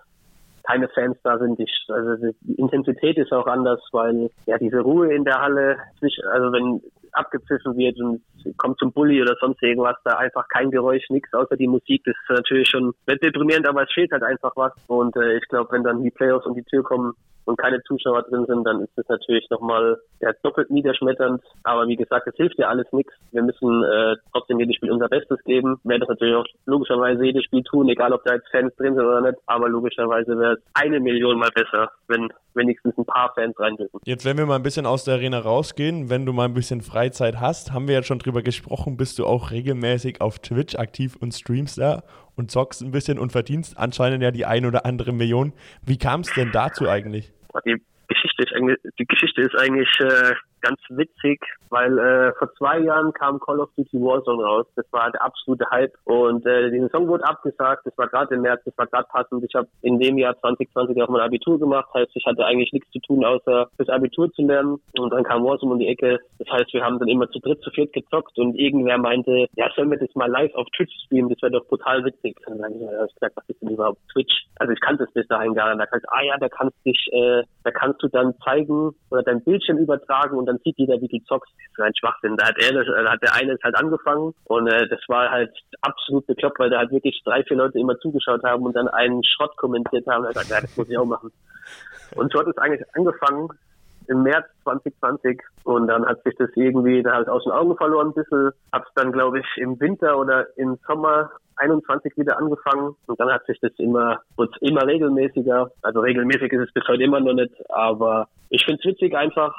keine 0.63 0.87
Fans 0.89 1.17
da 1.23 1.37
sind. 1.37 1.59
Ich, 1.59 1.71
also 1.89 2.15
die 2.41 2.55
Intensität 2.55 3.17
ist 3.17 3.31
auch 3.31 3.45
anders, 3.45 3.81
weil 3.91 4.29
ja 4.45 4.57
diese 4.57 4.79
Ruhe 4.79 5.13
in 5.13 5.23
der 5.23 5.41
Halle, 5.41 5.77
also 6.01 6.51
wenn 6.51 6.81
abgepfiffen 7.11 7.77
wird 7.77 7.99
und 7.99 8.21
kommt 8.57 8.77
zum 8.77 8.91
Bulli 8.91 9.21
oder 9.21 9.35
sonst 9.39 9.61
irgendwas, 9.63 9.95
da 10.03 10.17
einfach 10.17 10.47
kein 10.49 10.69
Geräusch, 10.69 11.09
nichts 11.09 11.33
außer 11.33 11.55
die 11.55 11.67
Musik. 11.67 12.03
Das 12.03 12.15
ist 12.15 12.37
natürlich 12.37 12.67
schon 12.67 12.93
deprimierend, 13.07 13.67
aber 13.67 13.83
es 13.83 13.93
fehlt 13.93 14.11
halt 14.11 14.23
einfach 14.23 14.51
was. 14.55 14.73
Und 14.87 15.15
äh, 15.15 15.37
ich 15.37 15.47
glaube, 15.47 15.71
wenn 15.71 15.83
dann 15.83 16.03
die 16.03 16.11
Playoffs 16.11 16.45
um 16.45 16.55
die 16.55 16.63
Tür 16.63 16.83
kommen 16.83 17.13
und 17.45 17.57
keine 17.57 17.81
Zuschauer 17.83 18.23
drin 18.23 18.45
sind, 18.47 18.63
dann 18.65 18.81
ist 18.81 18.91
das 18.95 19.07
natürlich 19.07 19.49
nochmal 19.49 19.97
ja, 20.19 20.31
doppelt 20.43 20.69
niederschmetternd. 20.69 21.41
Aber 21.63 21.87
wie 21.87 21.95
gesagt, 21.95 22.27
es 22.27 22.35
hilft 22.35 22.57
ja 22.57 22.67
alles 22.67 22.87
nichts. 22.91 23.13
Wir 23.31 23.43
müssen 23.43 23.83
äh, 23.83 24.15
trotzdem 24.31 24.59
jedes 24.59 24.75
Spiel 24.75 24.91
unser 24.91 25.07
Bestes 25.07 25.41
geben. 25.43 25.79
Wir 25.83 25.99
das 25.99 26.09
natürlich 26.09 26.35
auch 26.35 26.45
logischerweise 26.65 27.25
jedes 27.25 27.43
Spiel 27.45 27.63
tun, 27.63 27.89
egal 27.89 28.13
ob 28.13 28.23
da 28.23 28.35
jetzt 28.35 28.49
Fans 28.49 28.75
drin 28.75 28.95
sind 28.95 29.05
oder 29.05 29.21
nicht. 29.21 29.37
Aber 29.45 29.69
logischerweise 29.69 30.37
wäre 30.37 30.53
es 30.53 30.59
eine 30.73 30.99
Million 30.99 31.37
mal 31.37 31.51
besser, 31.53 31.89
wenn 32.07 32.29
wenigstens 32.53 32.97
ein 32.97 33.05
paar 33.05 33.33
Fans 33.35 33.57
rein 33.59 33.75
dürfen. 33.75 33.99
Jetzt, 34.05 34.25
wenn 34.25 34.37
wir 34.37 34.45
mal 34.45 34.55
ein 34.55 34.63
bisschen 34.63 34.85
aus 34.85 35.03
der 35.03 35.15
Arena 35.15 35.39
rausgehen, 35.39 36.09
wenn 36.09 36.25
du 36.25 36.33
mal 36.33 36.45
ein 36.45 36.53
bisschen 36.53 36.81
Freizeit 36.81 37.39
hast, 37.39 37.73
haben 37.73 37.87
wir 37.87 37.95
jetzt 37.95 38.07
schon 38.07 38.19
drüber 38.19 38.41
gesprochen, 38.41 38.97
bist 38.97 39.19
du 39.19 39.25
auch 39.25 39.51
regelmäßig 39.51 40.21
auf 40.21 40.39
Twitch 40.39 40.75
aktiv 40.75 41.15
und 41.19 41.33
streamst 41.33 41.77
da 41.77 42.03
und 42.35 42.51
zockst 42.51 42.81
ein 42.81 42.91
bisschen 42.91 43.19
und 43.19 43.31
verdienst 43.31 43.77
anscheinend 43.77 44.23
ja 44.23 44.31
die 44.31 44.45
ein 44.45 44.65
oder 44.65 44.85
andere 44.85 45.11
Million. 45.11 45.53
Wie 45.85 45.97
kam 45.97 46.21
es 46.21 46.33
denn 46.33 46.51
dazu 46.51 46.87
eigentlich? 46.87 47.33
Die 47.65 47.81
Geschichte 48.07 48.43
ist 48.43 48.53
eigentlich, 48.53 48.77
die 48.99 49.05
Geschichte 49.05 49.41
ist 49.41 49.55
eigentlich 49.55 49.89
äh, 49.99 50.33
ganz 50.65 50.79
witzig, 50.89 51.39
weil 51.69 51.97
äh, 51.97 52.33
vor 52.39 52.51
zwei 52.55 52.79
Jahren 52.79 53.13
kam 53.13 53.39
Call 53.39 53.59
of 53.59 53.69
Duty 53.77 53.97
Warzone 53.99 54.43
raus. 54.43 54.65
Das 54.75 54.85
war 54.91 55.11
der 55.11 55.23
absolute 55.23 55.65
Hype 55.69 55.93
und 56.05 56.45
äh, 56.45 56.71
die 56.71 56.79
Saison 56.79 57.07
wurde 57.07 57.23
abgesagt. 57.25 57.85
Das 57.85 57.97
war 57.97 58.07
gerade 58.07 58.35
im 58.35 58.41
März, 58.41 58.61
das 58.65 58.77
war 58.77 58.87
gerade 58.87 59.07
passend. 59.11 59.43
Ich 59.43 59.53
habe 59.55 59.67
in 59.81 59.99
dem 59.99 60.17
Jahr 60.17 60.37
2020 60.39 61.01
auch 61.01 61.09
mein 61.09 61.21
Abitur 61.21 61.59
gemacht, 61.59 61.89
heißt 61.93 62.11
ich 62.15 62.25
hatte 62.25 62.45
eigentlich 62.45 62.73
nichts 62.73 62.89
zu 62.91 62.99
tun, 62.99 63.23
außer 63.23 63.67
das 63.77 63.89
Abitur 63.89 64.31
zu 64.33 64.41
lernen. 64.41 64.77
Und 64.97 65.11
dann 65.11 65.23
kam 65.23 65.43
Warzone 65.43 65.73
um 65.73 65.79
die 65.79 65.87
Ecke. 65.87 66.19
Das 66.39 66.49
heißt, 66.49 66.73
wir 66.73 66.83
haben 66.83 66.99
dann 66.99 67.07
immer 67.07 67.29
zu 67.29 67.39
dritt, 67.39 67.61
zu 67.61 67.69
viert 67.71 67.93
gezockt 67.93 68.37
und 68.39 68.55
irgendwer 68.55 68.97
meinte, 68.97 69.47
ja, 69.55 69.69
sollen 69.75 69.91
wir 69.91 69.99
das 69.99 70.13
mal 70.15 70.29
live 70.29 70.53
auf 70.55 70.67
Twitch 70.75 70.93
streamen? 71.05 71.29
Das 71.29 71.41
wäre 71.41 71.51
doch 71.51 71.67
total 71.67 72.03
witzig. 72.05 72.35
Und 72.47 72.57
dann 72.57 72.73
habe 72.73 73.07
ich 73.07 73.13
gesagt, 73.15 73.35
was 73.35 73.49
ist 73.49 73.61
denn 73.61 73.69
überhaupt 73.69 73.99
Twitch? 74.11 74.45
Also 74.57 74.73
ich 74.73 74.79
kannte 74.79 75.03
es 75.03 75.13
bis 75.13 75.27
dahin 75.27 75.53
gar 75.53 75.69
nicht. 75.69 75.81
Da 75.81 75.85
kannst 75.85 76.05
ah 76.09 76.23
ja, 76.23 76.37
da 76.37 76.49
kannst 76.49 76.75
dich, 76.85 77.07
äh, 77.11 77.43
da 77.63 77.71
kannst 77.71 78.01
du 78.01 78.07
dann 78.07 78.33
zeigen 78.43 78.95
oder 79.11 79.23
dein 79.23 79.43
Bildschirm 79.43 79.77
übertragen 79.77 80.37
und 80.37 80.45
dann 80.45 80.54
sieht 80.63 80.77
jeder, 80.77 80.99
wie 81.01 81.07
du 81.07 81.23
zockst. 81.25 81.51
Das 81.55 81.71
ist 81.71 81.83
ein 81.83 81.95
Schwachsinn. 81.95 82.37
Da 82.37 82.47
hat 82.47 82.57
er, 82.59 82.73
das, 82.73 82.85
da 82.87 83.11
hat 83.11 83.21
der 83.21 83.33
eine 83.33 83.53
es 83.53 83.63
halt 83.63 83.75
angefangen 83.75 84.33
und 84.45 84.67
äh, 84.67 84.87
das 84.87 84.99
war 85.07 85.29
halt 85.29 85.51
absolut 85.81 86.25
bekloppt, 86.27 86.59
weil 86.59 86.69
da 86.69 86.79
halt 86.79 86.91
wirklich 86.91 87.21
drei, 87.25 87.43
vier 87.43 87.57
Leute 87.57 87.79
immer 87.79 87.97
zugeschaut 87.99 88.43
haben 88.43 88.63
und 88.63 88.75
dann 88.75 88.87
einen 88.87 89.23
Schrott 89.23 89.55
kommentiert 89.57 90.05
haben. 90.07 90.23
Er 90.23 90.29
gesagt, 90.29 90.49
ja, 90.49 90.61
das 90.61 90.77
muss 90.77 90.89
ich 90.89 90.97
auch 90.97 91.05
machen. 91.05 91.31
Und 92.15 92.31
so 92.31 92.39
hat 92.39 92.47
es 92.47 92.57
eigentlich 92.57 92.83
angefangen 92.95 93.49
im 94.07 94.23
März 94.23 94.45
2020 94.63 95.41
und 95.63 95.87
dann 95.87 96.05
hat 96.05 96.23
sich 96.23 96.35
das 96.37 96.49
irgendwie 96.55 97.01
da 97.01 97.13
halt 97.13 97.27
aus 97.27 97.43
den 97.43 97.53
Augen 97.53 97.75
verloren 97.75 98.09
ein 98.09 98.13
bisschen. 98.13 98.51
Hab's 98.71 98.91
dann, 98.95 99.11
glaube 99.11 99.39
ich, 99.39 99.45
im 99.57 99.79
Winter 99.79 100.17
oder 100.17 100.47
im 100.57 100.77
Sommer 100.87 101.31
21 101.57 102.17
wieder 102.17 102.37
angefangen 102.37 102.95
und 103.07 103.19
dann 103.19 103.31
hat 103.31 103.45
sich 103.45 103.59
das 103.61 103.71
immer, 103.77 104.21
wird 104.37 104.55
immer 104.61 104.85
regelmäßiger. 104.85 105.71
Also 105.81 105.99
regelmäßig 106.01 106.51
ist 106.51 106.67
es 106.67 106.73
bis 106.73 106.87
heute 106.87 107.03
immer 107.03 107.19
noch 107.19 107.33
nicht, 107.33 107.53
aber 107.69 108.27
ich 108.49 108.63
find's 108.65 108.85
witzig 108.85 109.15
einfach. 109.15 109.53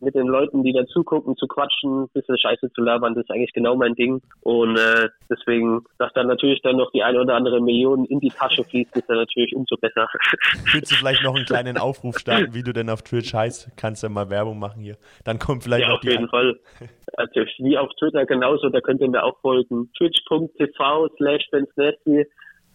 Mit 0.00 0.14
den 0.14 0.26
Leuten, 0.26 0.62
die 0.62 0.72
da 0.72 0.86
zugucken, 0.86 1.36
zu 1.36 1.46
quatschen, 1.46 2.04
ein 2.04 2.08
bisschen 2.12 2.38
Scheiße 2.38 2.70
zu 2.72 2.82
labern, 2.82 3.14
das 3.14 3.24
ist 3.24 3.30
eigentlich 3.30 3.52
genau 3.52 3.76
mein 3.76 3.94
Ding. 3.94 4.20
Und 4.40 4.76
äh, 4.76 5.08
deswegen, 5.30 5.84
dass 5.98 6.12
dann 6.12 6.26
natürlich 6.26 6.62
dann 6.62 6.76
noch 6.76 6.90
die 6.92 7.02
eine 7.02 7.20
oder 7.20 7.34
andere 7.34 7.60
Million 7.60 8.04
in 8.06 8.20
die 8.20 8.30
Tasche 8.30 8.64
fließt, 8.64 8.96
ist 8.96 9.08
dann 9.08 9.16
natürlich 9.16 9.54
umso 9.54 9.76
besser. 9.76 10.08
Willst 10.72 10.92
du 10.92 10.96
vielleicht 10.96 11.22
noch 11.22 11.34
einen 11.34 11.46
kleinen 11.46 11.78
Aufruf 11.78 12.18
starten, 12.18 12.54
wie 12.54 12.62
du 12.62 12.72
denn 12.72 12.90
auf 12.90 13.02
Twitch 13.02 13.32
heißt? 13.34 13.72
Kannst 13.76 14.02
du 14.02 14.08
mal 14.08 14.30
Werbung 14.30 14.58
machen 14.58 14.82
hier. 14.82 14.96
Dann 15.24 15.38
kommt 15.38 15.64
vielleicht 15.64 15.82
ja, 15.82 15.88
noch 15.88 15.96
auf 15.96 16.00
die 16.00 16.10
jeden 16.10 16.28
Fall. 16.28 16.58
Also, 17.18 17.40
wie 17.58 17.78
auf 17.78 17.88
Twitter 17.98 18.26
genauso, 18.26 18.68
da 18.68 18.80
könnt 18.82 19.00
ihr 19.00 19.08
mir 19.08 19.22
auch 19.22 19.40
folgen. 19.40 19.90
Twitch.tv 19.96 21.08
slash 21.16 21.48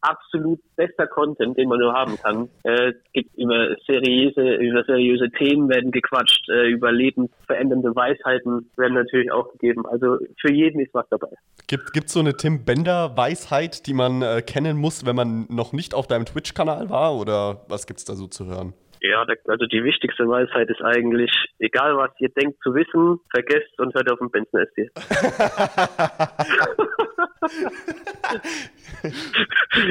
absolut 0.02 0.60
bester 0.76 1.08
Content, 1.08 1.58
den 1.58 1.70
man 1.70 1.80
nur 1.80 1.94
haben 1.94 2.18
kann. 2.18 2.50
Äh, 2.64 2.94
immer 3.36 3.76
seriöse, 3.86 4.56
über 4.56 4.84
seriöse 4.84 5.30
Themen 5.32 5.70
werden 5.70 5.92
gequatscht, 5.92 6.50
äh, 6.50 6.70
über 6.70 6.92
lebensverändernde 6.92 7.96
Weisheiten 7.96 8.70
werden 8.78 8.96
natürlich 8.96 9.32
auch 9.32 9.52
gegeben. 9.54 9.86
Also 9.86 10.18
für 10.40 10.52
jeden 10.52 10.82
ist 10.82 10.94
was 10.94 11.08
dabei. 11.10 11.30
Gibt 11.68 12.08
es 12.08 12.14
so 12.14 12.20
eine 12.20 12.36
Tim 12.36 12.66
Bender 12.66 13.16
Weisheit, 13.16 13.88
die 13.88 13.94
man 13.94 14.22
äh, 14.22 14.42
kennen 14.42 14.78
muss, 14.78 15.06
wenn 15.06 15.16
man 15.16 15.46
noch 15.50 15.74
nicht 15.74 15.94
auf 15.94 16.08
deinem 16.08 16.26
Twitch-Kanal 16.26 16.90
war? 16.90 17.16
Oder 17.16 17.62
was 17.68 17.88
gibt 17.88 18.00
es 18.00 18.06
da 18.06 18.16
so 18.16 18.28
zu 18.28 18.46
hören? 18.46 18.74
Ja, 19.04 19.26
also 19.48 19.66
die 19.66 19.84
wichtigste 19.84 20.28
Weisheit 20.28 20.70
ist 20.70 20.84
eigentlich, 20.84 21.32
egal 21.58 21.98
was 21.98 22.12
ihr 22.20 22.30
denkt 22.30 22.62
zu 22.62 22.76
wissen, 22.76 23.20
vergesst 23.32 23.80
und 23.80 23.96
hört 23.96 24.12
auf 24.12 24.20
den 24.20 24.30
Benson 24.30 24.64
SC. 24.64 24.78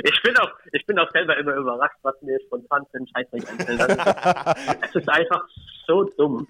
ich 0.05 0.23
bin 0.23 0.37
auch, 0.37 0.53
ich 0.71 0.87
bin 0.87 0.97
auch 1.01 1.11
selber 1.11 1.37
immer 1.39 1.57
überrascht, 1.57 1.97
was 2.03 2.23
mir 2.23 2.39
spontan 2.47 2.87
für 2.93 2.99
einen 2.99 3.09
Scheißdreck 3.09 3.51
einfällt. 3.51 3.81
Es 4.85 4.95
ist 4.95 5.09
einfach 5.09 5.45
so 5.89 6.05
dumm. 6.17 6.47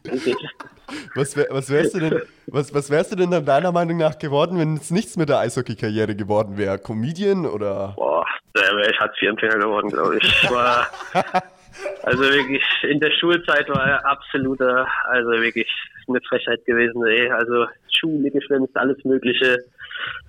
Was, 1.15 1.35
wär, 1.39 1.47
was, 1.49 1.71
wärst 1.71 1.95
du 1.95 2.01
denn, 2.01 2.21
was, 2.47 2.75
was 2.75 2.91
wärst 2.91 3.13
du 3.13 3.17
denn 3.17 3.31
dann 3.31 3.47
deiner 3.47 3.73
Meinung 3.73 3.97
nach 3.97 4.19
geworden, 4.19 4.59
wenn 4.59 4.75
es 4.75 4.91
nichts 4.91 5.17
mit 5.17 5.31
der 5.31 5.39
Eishockey-Karriere 5.39 6.15
geworden 6.15 6.59
wäre? 6.59 6.79
Comedian 6.79 7.47
oder? 7.47 7.95
Boah, 7.97 8.27
da 8.53 8.61
wäre 8.77 8.91
ich 8.91 9.01
Hartz-IV-Empfänger 9.01 9.61
geworden, 9.61 9.89
glaube 9.89 10.19
ich. 10.19 10.47
Also 12.03 12.23
wirklich, 12.23 12.63
in 12.83 13.01
der 13.01 13.11
Schulzeit 13.13 13.69
war 13.69 13.87
er 13.87 14.07
absoluter, 14.07 14.87
also 15.05 15.31
wirklich 15.31 15.69
eine 16.09 16.21
Frechheit 16.23 16.65
gewesen, 16.65 17.05
ey. 17.07 17.31
Also 17.31 17.67
Schule 17.99 18.31
geschwänzt, 18.31 18.77
alles 18.77 19.03
Mögliche. 19.05 19.59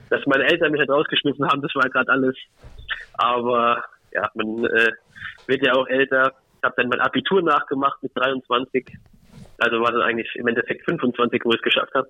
Dass 0.10 0.26
meine 0.26 0.46
Eltern 0.46 0.72
mich 0.72 0.80
halt 0.80 0.90
rausgeschmissen 0.90 1.48
haben, 1.48 1.62
das 1.62 1.74
war 1.76 1.90
gerade 1.90 2.12
alles. 2.12 2.36
Aber 3.14 3.84
ja, 4.14 4.30
man 4.36 4.66
äh, 4.66 4.92
wird 5.48 5.66
ja 5.66 5.74
auch 5.74 5.88
älter. 5.88 6.34
Ich 6.58 6.64
habe 6.64 6.76
dann 6.78 6.90
mein 6.90 7.00
Abitur 7.00 7.42
nachgemacht 7.42 8.02
mit 8.04 8.12
23. 8.16 8.86
Also 9.58 9.82
war 9.82 9.92
dann 9.92 10.02
eigentlich 10.02 10.30
im 10.36 10.48
Endeffekt 10.48 10.86
25, 10.86 11.42
wo 11.46 11.52
ich 11.52 11.58
es 11.58 11.62
geschafft 11.62 11.94
habe. 11.94 12.10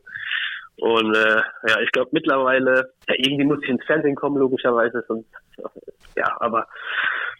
Und 0.77 1.15
äh, 1.15 1.41
ja, 1.67 1.79
ich 1.81 1.91
glaube 1.91 2.09
mittlerweile, 2.11 2.91
ja, 3.07 3.15
irgendwie 3.17 3.43
muss 3.43 3.61
ich 3.61 3.69
ins 3.69 3.85
Fernsehen 3.85 4.15
kommen, 4.15 4.37
logischerweise. 4.37 5.03
Sonst, 5.07 5.29
ja, 6.15 6.35
aber 6.39 6.67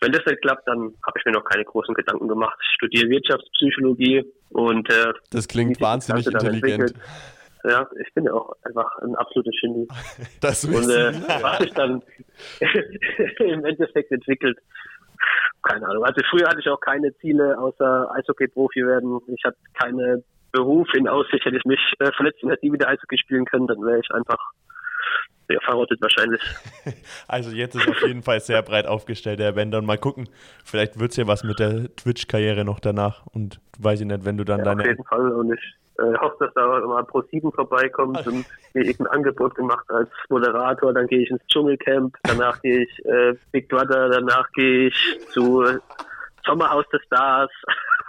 wenn 0.02 0.12
das 0.12 0.26
nicht 0.26 0.42
klappt, 0.42 0.68
dann 0.68 0.94
habe 1.06 1.20
ich 1.20 1.26
mir 1.26 1.32
noch 1.32 1.46
keine 1.46 1.64
großen 1.64 1.94
Gedanken 1.94 2.28
gemacht. 2.28 2.58
Ich 2.62 2.74
studiere 2.76 3.10
Wirtschaftspsychologie 3.10 4.26
und 4.50 4.90
äh, 4.90 5.14
das 5.30 5.48
klingt 5.48 5.80
wahnsinnig 5.80 6.26
intelligent. 6.26 6.94
Ja, 7.64 7.88
ich 8.04 8.12
bin 8.16 8.24
ja 8.26 8.34
auch 8.34 8.56
einfach 8.64 8.98
ein 9.04 9.16
absolutes 9.16 9.54
Genie. 9.62 9.88
Das 10.42 10.66
und 10.66 10.90
äh, 10.90 11.14
was 11.42 11.60
sich 11.60 11.74
dann 11.74 12.02
im 13.40 13.64
Endeffekt 13.64 14.12
entwickelt, 14.12 14.58
keine 15.62 15.88
Ahnung. 15.88 16.04
Also 16.04 16.22
früher 16.32 16.48
hatte 16.48 16.60
ich 16.60 16.68
auch 16.68 16.80
keine 16.80 17.16
Ziele 17.18 17.58
außer 17.60 18.12
Eishockey-Profi 18.16 18.86
werden. 18.86 19.20
Ich 19.28 19.44
hatte 19.46 19.58
keine 19.80 20.24
Beruf 20.52 20.88
in 20.96 21.08
Aussicht. 21.08 21.46
Hätte 21.46 21.58
ich 21.58 21.66
mich 21.66 21.80
äh, 22.00 22.12
verletzt 22.14 22.42
und 22.42 22.50
hätte 22.50 22.66
nie 22.66 22.74
wieder 22.74 22.88
Eishockey 22.88 23.18
spielen 23.20 23.46
können, 23.46 23.68
dann 23.68 23.82
wäre 23.86 24.00
ich 24.00 24.12
einfach 24.12 24.40
ja, 25.52 25.60
verrottet 25.64 26.02
wahrscheinlich. 26.02 26.42
Also 27.28 27.52
jetzt 27.52 27.76
ist 27.76 27.88
auf 27.88 28.02
jeden 28.02 28.24
Fall 28.24 28.40
sehr 28.40 28.62
breit 28.62 28.88
aufgestellt, 28.88 29.40
der 29.40 29.54
Bender. 29.54 29.78
Und 29.80 29.86
mal 29.86 29.98
gucken, 29.98 30.30
vielleicht 30.64 31.00
wird 31.00 31.12
es 31.12 31.18
ja 31.18 31.28
was 31.28 31.44
mit 31.44 31.60
der 31.60 31.96
Twitch-Karriere 31.96 32.66
noch 32.66 32.80
danach. 32.80 33.26
Und 33.28 33.60
weiß 33.80 34.02
ich 34.02 34.08
nicht, 34.08 34.26
wenn 34.26 34.38
du 34.38 34.44
dann 34.44 34.60
ja, 34.60 34.66
deine... 34.66 34.82
Auf 34.82 34.88
jeden 34.88 35.04
Fall. 35.04 35.32
Und 35.32 35.54
ich 35.54 35.76
äh, 36.00 36.18
hoffe, 36.18 36.46
dass 36.46 36.54
da 36.54 36.68
mal 36.68 37.04
Pro 37.04 37.22
7 37.22 37.52
vorbeikommt 37.52 38.26
und 38.28 38.46
mir 38.74 38.86
irgendein 38.86 39.08
Angebot 39.08 39.56
gemacht 39.56 39.86
als 39.90 40.10
Moderator. 40.30 40.94
Dann 40.94 41.08
gehe 41.08 41.20
ich 41.20 41.30
ins 41.30 41.46
Dschungelcamp, 41.48 42.16
danach 42.24 42.62
gehe 42.62 42.84
ich 42.84 43.06
äh, 43.06 43.34
Big 43.52 43.70
Brother, 43.70 44.10
danach 44.10 44.52
gehe 44.54 44.88
ich 44.88 45.20
zu 45.30 45.66
Sommerhaus 46.46 46.86
des 46.90 47.02
Stars. 47.04 47.52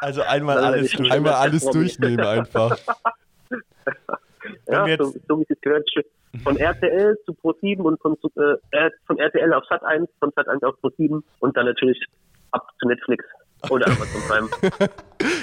Also 0.00 0.22
einmal 0.22 0.58
alles, 0.58 0.92
durch, 0.92 1.12
einmal 1.12 1.34
alles 1.34 1.64
durchnehmen 1.64 2.24
einfach. 2.24 2.76
ja, 4.66 4.96
so, 4.96 5.14
so 5.28 5.38
wie 5.40 5.46
es 5.48 5.60
gehört. 5.60 5.88
Von 6.42 6.56
RTL 6.56 7.16
zu 7.26 7.32
Pro7 7.32 7.82
und 7.82 8.00
von, 8.00 8.16
äh, 8.70 8.90
von 9.06 9.18
RTL 9.18 9.52
auf 9.52 9.64
Sat1, 9.64 10.08
von 10.18 10.30
Sat1 10.30 10.64
auf 10.64 10.76
Pro7 10.82 11.22
und 11.40 11.56
dann 11.56 11.66
natürlich 11.66 12.02
ab 12.52 12.66
zu 12.80 12.88
Netflix 12.88 13.24
oder 13.70 13.86
Amazon 13.86 14.22
Prime. 14.28 14.48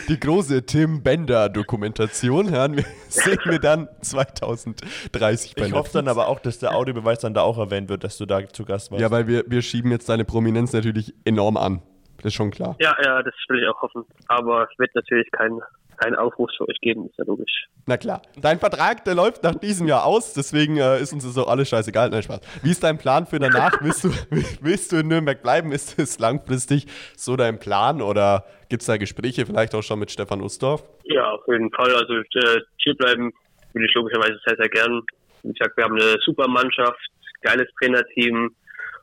Die 0.10 0.19
große 0.19 0.65
Tim 0.65 1.04
Bender 1.04 1.49
Dokumentation 1.49 2.49
hören 2.49 2.78
wir, 2.78 2.84
sehen 3.08 3.39
wir 3.45 3.60
dann 3.60 3.88
2030 4.02 5.56
bei 5.56 5.67
Ich 5.67 5.73
hoffe 5.73 5.91
dann 5.93 6.08
aber 6.08 6.28
auch, 6.28 6.39
dass 6.39 6.60
der 6.60 6.75
Audiobeweis 6.75 7.19
dann 7.19 7.34
da 7.34 7.41
auch 7.41 7.58
erwähnt 7.58 7.89
wird, 7.89 8.04
dass 8.04 8.17
du 8.17 8.25
da 8.25 8.45
zu 8.47 8.65
Gast 8.65 8.91
warst. 8.91 9.02
Ja, 9.02 9.12
weil 9.12 9.28
wir, 9.28 9.43
wir 9.47 9.62
schieben 9.62 9.91
jetzt 9.91 10.10
deine 10.10 10.25
Prominenz 10.25 10.73
natürlich 10.73 11.13
enorm 11.25 11.58
an. 11.58 11.82
Das 12.17 12.25
ist 12.25 12.34
schon 12.34 12.52
klar. 12.52 12.75
Ja, 12.80 12.95
ja, 13.04 13.23
das 13.23 13.34
will 13.47 13.62
ich 13.62 13.69
auch 13.69 13.82
hoffen. 13.82 14.04
Aber 14.28 14.67
es 14.69 14.80
wird 14.80 14.93
natürlich 14.93 15.30
kein 15.32 15.62
keinen 16.00 16.16
Aufruf 16.16 16.50
für 16.58 16.68
euch 16.68 16.78
geben, 16.82 17.08
ist 17.08 17.18
ja 17.18 17.26
logisch. 17.26 17.68
Na 17.86 17.98
klar. 17.98 18.22
Dein 18.42 18.60
Vertrag, 18.60 19.04
der 19.04 19.16
läuft 19.16 19.44
nach 19.44 19.56
diesem 19.56 19.88
Jahr 19.88 20.06
aus, 20.06 20.34
deswegen 20.34 20.78
äh, 20.78 21.02
ist 21.02 21.14
uns 21.14 21.26
das 21.26 21.38
auch 21.38 21.48
alles 21.50 21.70
scheißegal. 21.70 22.10
Nein, 22.10 22.24
Spaß. 22.24 22.42
Wie 22.64 22.72
ist 22.72 22.84
dein 22.84 22.98
Plan 22.98 23.26
für 23.26 23.40
danach? 23.40 23.74
willst, 23.82 24.04
du, 24.04 24.10
willst 24.62 24.92
du 24.92 24.98
in 24.98 25.08
Nürnberg 25.08 25.42
bleiben? 25.42 25.72
Ist 25.72 26.00
das 26.00 26.20
langfristig 26.20 26.88
so 27.16 27.36
dein 27.36 27.60
Plan 27.60 28.02
oder 28.02 28.46
gibt 28.70 28.82
es 28.82 28.88
da 28.88 28.98
Gespräche 28.98 29.46
vielleicht 29.46 29.76
auch 29.76 29.84
schon 29.84 30.00
mit 30.00 30.12
Stefan 30.12 30.42
Ustorf? 30.42 30.84
Ja, 31.04 31.32
auf 31.32 31.42
jeden 31.48 31.72
Fall. 31.72 31.94
Also 31.96 32.14
äh, 32.14 32.62
hier 32.78 32.96
bleiben 32.96 33.32
würde 33.74 33.86
ich 33.86 33.94
logischerweise 33.94 34.40
sehr, 34.46 34.58
sehr 34.58 34.70
gern. 34.70 35.02
Wie 35.44 35.54
gesagt, 35.54 35.78
wir 35.78 35.84
haben 35.84 36.00
eine 36.00 36.18
super 36.26 36.48
Mannschaft, 36.48 37.00
geiles 37.42 37.68
Trainerteam, 37.80 38.54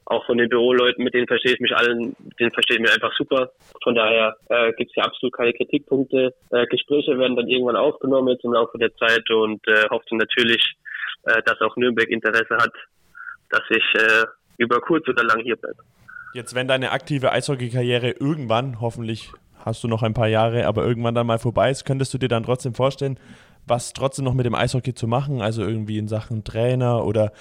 auch 0.07 0.25
von 0.27 0.39
den 0.39 0.49
Büroleuten, 0.49 1.05
mit 1.05 1.15
denen 1.15 1.27
verstehe 1.27 1.53
ich 1.53 1.61
mich 1.61 1.75
allen, 1.77 2.17
mit 2.19 2.39
denen 2.39 2.53
verstehe 2.53 2.77
ich 2.77 2.83
mich 2.83 2.93
einfach 2.93 3.13
super. 3.17 3.51
Von 3.83 3.95
daher 3.95 4.37
äh, 4.49 4.73
gibt 4.75 4.91
es 4.91 4.95
hier 4.95 5.05
absolut 5.05 5.35
keine 5.35 5.53
Kritikpunkte. 5.53 6.33
Äh, 6.51 6.67
Gespräche 6.67 7.19
werden 7.19 7.37
dann 7.37 7.49
irgendwann 7.49 7.77
aufgenommen 7.77 8.29
jetzt 8.29 8.45
im 8.45 8.53
Laufe 8.53 8.79
der 8.79 8.95
Zeit 8.97 9.29
und 9.31 9.67
äh, 9.67 9.89
hoffe 9.91 10.05
natürlich, 10.17 10.77
äh, 11.25 11.43
dass 11.45 11.61
auch 11.61 11.77
Nürnberg 11.77 12.09
Interesse 12.09 12.57
hat, 12.57 12.73
dass 13.51 13.63
ich 13.71 13.85
äh, 14.01 14.25
über 14.59 14.81
kurz 14.81 15.09
oder 15.09 15.25
lang 15.25 15.41
hier 15.43 15.57
bleibe. 15.57 15.79
Jetzt, 16.35 16.55
wenn 16.55 16.69
deine 16.69 16.93
aktive 16.93 17.33
Eishockey-Karriere 17.33 18.11
irgendwann, 18.11 18.81
hoffentlich 18.81 19.33
hast 19.65 19.83
du 19.83 19.89
noch 19.89 20.03
ein 20.03 20.15
paar 20.15 20.29
Jahre, 20.29 20.67
aber 20.67 20.85
irgendwann 20.85 21.15
dann 21.15 21.27
mal 21.27 21.39
vorbei 21.39 21.71
ist, 21.71 21.85
könntest 21.85 22.15
du 22.15 22.19
dir 22.19 22.29
dann 22.29 22.45
trotzdem 22.45 22.75
vorstellen, 22.75 23.19
was 23.67 23.93
trotzdem 23.93 24.25
noch 24.25 24.35
mit 24.35 24.47
dem 24.47 24.55
Eishockey 24.55 24.95
zu 24.95 25.09
machen, 25.09 25.43
also 25.43 25.63
irgendwie 25.63 25.99
in 25.99 26.07
Sachen 26.07 26.45
Trainer 26.45 27.05
oder 27.05 27.33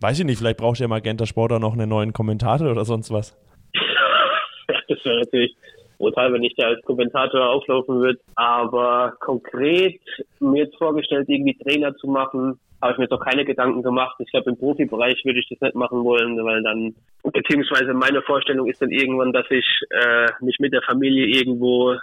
Weiß 0.00 0.20
ich 0.20 0.24
nicht, 0.24 0.38
vielleicht 0.38 0.58
braucht 0.58 0.78
ja 0.78 0.86
Magenta 0.86 1.26
Sport 1.26 1.52
auch 1.52 1.58
noch 1.58 1.72
einen 1.72 1.88
neuen 1.88 2.12
Kommentator 2.12 2.70
oder 2.70 2.84
sonst 2.84 3.10
was. 3.12 3.36
das 4.88 5.04
wäre 5.04 5.18
natürlich 5.20 5.56
brutal, 5.98 6.32
wenn 6.32 6.44
ich 6.44 6.54
da 6.56 6.68
als 6.68 6.82
Kommentator 6.82 7.50
auflaufen 7.50 8.00
würde. 8.00 8.20
Aber 8.36 9.14
konkret 9.20 10.00
mir 10.38 10.64
jetzt 10.64 10.76
vorgestellt, 10.76 11.28
irgendwie 11.28 11.58
Trainer 11.58 11.94
zu 11.96 12.06
machen, 12.06 12.58
habe 12.80 12.92
ich 12.92 12.98
mir 12.98 13.04
jetzt 13.04 13.12
auch 13.12 13.24
keine 13.24 13.44
Gedanken 13.44 13.82
gemacht. 13.82 14.16
Ich 14.20 14.30
glaube, 14.30 14.50
im 14.50 14.56
Profibereich 14.58 15.24
würde 15.24 15.40
ich 15.40 15.48
das 15.48 15.60
nicht 15.60 15.74
machen 15.74 16.04
wollen, 16.04 16.36
weil 16.44 16.62
dann, 16.62 16.94
beziehungsweise 17.24 17.92
meine 17.92 18.22
Vorstellung 18.22 18.68
ist 18.68 18.80
dann 18.80 18.90
irgendwann, 18.90 19.32
dass 19.32 19.50
ich 19.50 19.66
äh, 19.90 20.28
mich 20.40 20.58
mit 20.60 20.72
der 20.72 20.82
Familie 20.82 21.26
irgendwo 21.26 21.96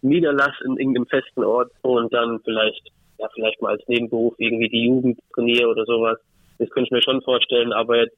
niederlasse 0.00 0.64
in 0.64 0.78
irgendeinem 0.78 1.06
festen 1.06 1.44
Ort 1.44 1.70
und 1.82 2.12
dann 2.14 2.40
vielleicht, 2.44 2.90
ja, 3.18 3.28
vielleicht 3.34 3.60
mal 3.60 3.72
als 3.72 3.86
Nebenberuf 3.88 4.34
irgendwie 4.38 4.68
die 4.70 4.86
Jugend 4.86 5.18
trainiere 5.34 5.68
oder 5.68 5.84
sowas. 5.84 6.18
Das 6.62 6.70
könnte 6.70 6.86
ich 6.86 6.92
mir 6.92 7.02
schon 7.02 7.20
vorstellen, 7.22 7.72
aber 7.72 8.02
jetzt 8.02 8.16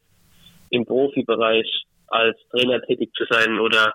im 0.69 0.85
Profibereich 0.85 1.87
als 2.09 2.37
Trainer 2.51 2.83
tätig 2.83 3.11
zu 3.15 3.25
sein 3.31 3.59
oder 3.59 3.95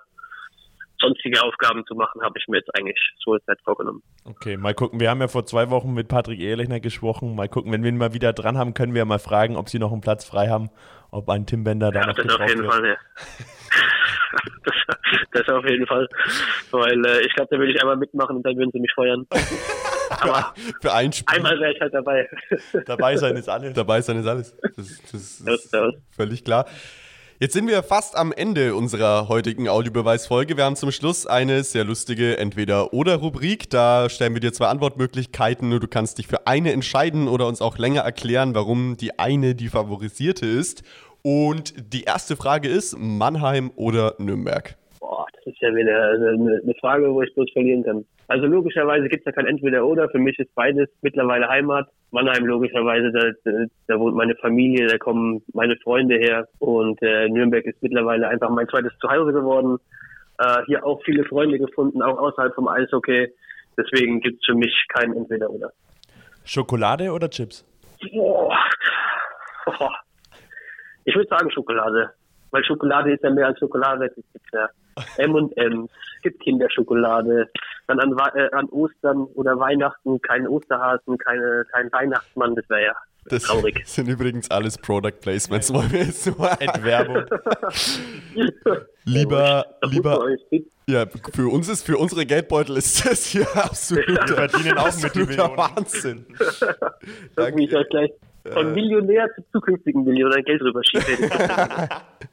sonstige 1.00 1.42
Aufgaben 1.44 1.86
zu 1.86 1.94
machen, 1.94 2.22
habe 2.24 2.34
ich 2.40 2.48
mir 2.48 2.58
jetzt 2.58 2.76
eigentlich 2.76 2.98
so 3.24 3.36
jetzt 3.36 3.48
nicht 3.48 3.62
vorgenommen. 3.64 4.02
Okay, 4.26 4.58
mal 4.58 4.74
gucken. 4.74 5.00
Wir 5.00 5.12
haben 5.12 5.22
ja 5.22 5.28
vor 5.28 5.46
zwei 5.46 5.70
Wochen 5.70 5.94
mit 5.94 6.08
Patrick 6.08 6.40
Ehrlichner 6.40 6.80
gesprochen. 6.80 7.36
Mal 7.36 7.48
gucken, 7.48 7.72
wenn 7.72 7.84
wir 7.84 7.90
ihn 7.90 7.98
mal 7.98 8.14
wieder 8.14 8.34
dran 8.34 8.58
haben, 8.58 8.74
können 8.74 8.96
wir 8.96 9.06
mal 9.06 9.20
fragen, 9.20 9.56
ob 9.56 9.70
sie 9.70 9.78
noch 9.78 9.92
einen 9.92 10.02
Platz 10.02 10.26
frei 10.26 10.50
haben, 10.50 10.72
ob 11.12 11.30
ein 11.30 11.46
Tim 11.46 11.64
Bender 11.64 11.92
da 11.92 12.02
ja, 12.02 12.08
noch 12.08 12.16
das 12.16 12.34
auf 12.34 12.50
jeden 12.50 12.64
wird. 12.64 12.74
Fall, 12.74 12.88
ja. 12.88 12.98
das, 14.66 14.76
das 15.32 15.56
auf 15.56 15.70
jeden 15.70 15.86
Fall. 15.86 16.10
Weil 16.72 17.06
äh, 17.06 17.22
ich 17.22 17.34
glaube, 17.36 17.50
da 17.52 17.60
würde 17.60 17.72
ich 17.72 17.80
einmal 17.80 17.98
mitmachen 17.98 18.38
und 18.38 18.46
dann 18.46 18.58
würden 18.58 18.72
sie 18.74 18.80
mich 18.80 18.92
feuern. 18.96 19.28
Aber 20.10 20.54
für 20.82 20.94
ein 20.94 21.12
Spiel. 21.12 21.36
Einmal 21.36 21.60
wäre 21.60 21.74
ich 21.74 21.82
halt 21.82 21.94
dabei. 21.94 22.28
dabei 22.86 23.18
sein 23.18 23.36
ist 23.36 23.50
alles. 23.50 23.74
Dabei 23.74 24.02
sein 24.02 24.20
ist 24.20 24.28
alles. 24.28 24.58
Das, 24.76 25.02
das 25.12 25.42
ist 25.44 25.76
völlig 26.12 26.44
klar. 26.44 26.66
Jetzt 27.42 27.54
sind 27.54 27.70
wir 27.70 27.84
fast 27.84 28.18
am 28.18 28.34
Ende 28.34 28.76
unserer 28.76 29.30
heutigen 29.30 29.70
Audiobeweisfolge. 29.70 30.58
Wir 30.58 30.66
haben 30.66 30.76
zum 30.76 30.92
Schluss 30.92 31.26
eine 31.26 31.64
sehr 31.64 31.86
lustige 31.86 32.38
Entweder-Oder-Rubrik. 32.38 33.70
Da 33.70 34.10
stellen 34.10 34.34
wir 34.34 34.42
dir 34.42 34.52
zwei 34.52 34.68
Antwortmöglichkeiten. 34.68 35.72
Du 35.72 35.88
kannst 35.88 36.18
dich 36.18 36.28
für 36.28 36.48
eine 36.48 36.74
entscheiden 36.74 37.30
oder 37.30 37.48
uns 37.48 37.62
auch 37.62 37.78
länger 37.78 38.02
erklären, 38.02 38.56
warum 38.56 38.98
die 38.98 39.20
eine 39.20 39.56
die 39.56 39.70
favorisierte 39.70 40.46
ist. 40.46 40.84
Und 41.22 41.94
die 41.94 42.04
erste 42.04 42.36
Frage 42.36 42.68
ist: 42.68 42.98
Mannheim 43.00 43.72
oder 43.78 44.16
Nürnberg? 44.18 44.76
Boah, 45.00 45.26
das 45.32 45.46
ist 45.46 45.62
ja 45.62 45.74
wieder 45.74 46.12
eine, 46.12 46.62
eine 46.62 46.76
Frage, 46.82 47.10
wo 47.14 47.22
ich 47.22 47.34
bloß 47.36 47.52
verlieren 47.54 47.84
kann. 47.84 48.06
Also 48.30 48.46
logischerweise 48.46 49.10
gibt 49.10 49.22
es 49.22 49.26
ja 49.26 49.32
kein 49.32 49.48
Entweder-Oder. 49.48 50.08
Für 50.10 50.20
mich 50.20 50.38
ist 50.38 50.54
beides 50.54 50.88
mittlerweile 51.02 51.50
Heimat. 51.50 51.90
Mannheim 52.12 52.46
logischerweise, 52.46 53.12
da, 53.12 53.52
da 53.88 54.00
wohnt 54.00 54.16
meine 54.16 54.36
Familie, 54.36 54.86
da 54.86 55.00
kommen 55.00 55.42
meine 55.54 55.76
Freunde 55.78 56.16
her 56.16 56.48
und 56.60 57.02
äh, 57.02 57.28
Nürnberg 57.28 57.66
ist 57.66 57.82
mittlerweile 57.82 58.28
einfach 58.28 58.52
mein 58.52 58.68
zweites 58.68 58.94
Zuhause 59.00 59.34
geworden. 59.34 59.80
Äh, 60.38 60.62
hier 60.68 60.86
auch 60.86 61.02
viele 61.06 61.24
Freunde 61.26 61.58
gefunden, 61.58 62.04
auch 62.04 62.20
außerhalb 62.20 62.54
vom 62.54 62.68
Eishockey. 62.68 63.34
Deswegen 63.76 64.20
gibt 64.20 64.42
es 64.42 64.46
für 64.46 64.56
mich 64.56 64.76
kein 64.90 65.12
Entweder-Oder. 65.14 65.72
Schokolade 66.46 67.12
oder 67.12 67.32
Chips? 67.32 67.66
Boah. 68.14 68.56
Ich 71.06 71.16
würde 71.16 71.30
sagen 71.30 71.50
Schokolade. 71.50 72.12
Weil 72.52 72.64
Schokolade 72.64 73.12
ist 73.12 73.24
ja 73.24 73.32
mehr 73.32 73.48
als 73.48 73.58
Schokolade. 73.58 74.12
Ja 74.54 74.70
M&M, 75.18 75.90
es 76.16 76.22
gibt 76.22 76.42
Kinderschokolade. 76.42 77.50
Dann 77.88 78.00
an, 78.00 78.16
äh, 78.36 78.50
an 78.52 78.68
Ostern 78.70 79.24
oder 79.36 79.60
Weihnachten 79.60 80.22
kein 80.22 80.48
Osterhasen, 80.48 81.18
keine, 81.18 81.66
kein 81.72 81.92
Weihnachtsmann. 81.92 82.56
Das 82.56 82.70
wäre 82.70 82.86
ja 82.86 82.96
das 83.26 83.44
traurig. 83.44 83.82
sind 83.86 84.08
übrigens 84.08 84.50
alles 84.52 84.78
Product 84.78 85.20
Placements, 85.22 85.74
wollen 85.74 85.92
wir 85.92 86.04
jetzt 86.04 86.26
nur 86.26 86.62
Entwerbung. 86.62 87.26
lieber, 89.06 89.66
lieber, 89.84 90.26
ja, 90.88 91.06
für 91.34 91.52
uns 91.52 91.68
ist, 91.70 91.86
für 91.86 91.98
unsere 91.98 92.26
Geldbeutel 92.26 92.78
ist 92.78 93.06
das 93.06 93.26
hier 93.26 93.48
absolut 93.56 94.08
Wir 94.08 94.28
verdienen 94.28 94.78
auch 94.78 95.02
mit 95.02 95.16
Millionen. 95.16 95.58
Wahnsinn. 95.58 96.26
Irgendwie 97.38 97.66
ich 97.66 97.76
euch 97.76 97.90
gleich 97.90 98.12
von 98.54 98.74
Millionär 98.74 99.30
zu 99.36 99.44
zukünftigen 99.52 100.04
Millionär 100.04 100.42
Geld 100.44 100.62
rüberschiebe. 100.62 101.06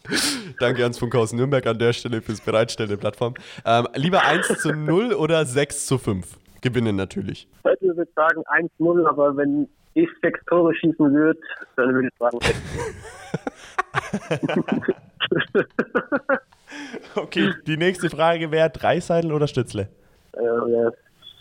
Danke 0.61 0.83
ans 0.83 0.99
Funkhaus 0.99 1.33
Nürnberg 1.33 1.67
an 1.67 1.79
der 1.79 1.93
Stelle 1.93 2.21
fürs 2.23 2.41
Bereitstellen 2.41 2.91
der 2.91 2.97
Plattform. 2.97 3.35
Ähm, 3.65 3.89
lieber 3.95 4.25
1 4.25 4.47
zu 4.61 4.73
0 4.73 5.13
oder 5.19 5.45
6 5.45 5.87
zu 5.87 5.99
5? 5.99 6.27
Gewinnen 6.63 6.97
natürlich. 6.97 7.49
Heute 7.65 7.87
würde 7.87 8.03
ich 8.05 8.15
sagen 8.15 8.43
1-0, 8.81 9.07
aber 9.07 9.37
wenn 9.37 9.69
ich 9.95 10.09
sechs 10.21 10.41
Tore 10.47 10.75
schießen 10.75 11.15
würde, 11.15 11.39
dann 11.77 11.95
würde 11.95 12.09
ich 12.09 12.15
sagen 12.19 12.39
sechs. 12.41 12.61
Okay, 17.15 17.53
die 17.67 17.77
nächste 17.77 18.11
Frage 18.11 18.51
wäre 18.51 18.71
Dreiseidel 18.71 19.33
oder 19.33 19.47
Stützle? 19.47 19.89
äh, 20.37 20.73
ja, 20.73 20.91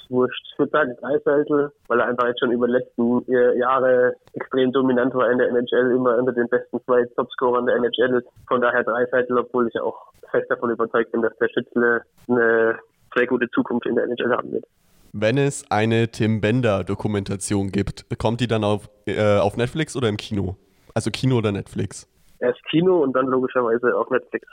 wurscht. 0.10 0.46
Ich 0.52 0.60
würde 0.60 0.72
sagen 0.72 0.96
Dreiseitel, 1.00 1.72
weil 1.88 2.00
er 2.00 2.08
einfach 2.08 2.28
jetzt 2.28 2.40
schon 2.40 2.52
über 2.52 2.68
die 2.68 2.74
letzten 2.74 3.26
äh, 3.32 3.58
Jahre 3.58 4.14
extrem 4.34 4.72
dominant 4.72 5.14
war 5.14 5.32
in 5.32 5.38
der 5.38 5.50
NHL, 5.50 5.92
immer 5.92 6.18
unter 6.18 6.34
den 6.34 6.48
besten 6.50 6.80
zwei 6.86 7.06
Topscorern 7.16 7.66
der 7.66 7.76
NHL 7.76 8.16
ist. 8.16 8.28
Von 8.48 8.62
daher 8.62 8.84
Dreiseitel, 8.84 9.38
obwohl 9.38 9.68
ich 9.68 9.80
auch 9.80 10.12
fest 10.32 10.50
davon 10.50 10.72
überzeugt 10.72 11.12
bin, 11.12 11.22
dass 11.22 11.36
der 11.38 11.50
Schützle 11.50 12.02
eine 12.28 12.80
sehr 13.16 13.28
gute 13.28 13.50
Zukunft 13.52 13.86
in 13.86 13.96
der 13.96 14.06
NHL 14.06 14.32
haben 14.32 14.52
wird. 14.52 14.66
Wenn 15.14 15.38
es 15.38 15.64
eine 15.72 16.10
Tim 16.10 16.42
Bender 16.42 16.84
Dokumentation 16.84 17.72
gibt, 17.72 18.06
kommt 18.18 18.42
die 18.42 18.48
dann 18.48 18.66
auf, 18.66 18.90
äh, 19.06 19.38
auf 19.38 19.56
Netflix 19.56 19.96
oder 19.96 20.10
im 20.10 20.18
Kino? 20.18 20.58
Also 20.94 21.10
Kino 21.10 21.38
oder 21.38 21.54
Netflix? 21.54 22.08
Erst 22.40 22.64
Kino 22.70 23.02
und 23.02 23.14
dann 23.16 23.28
logischerweise 23.28 23.96
auf 23.96 24.10
Netflix. 24.10 24.48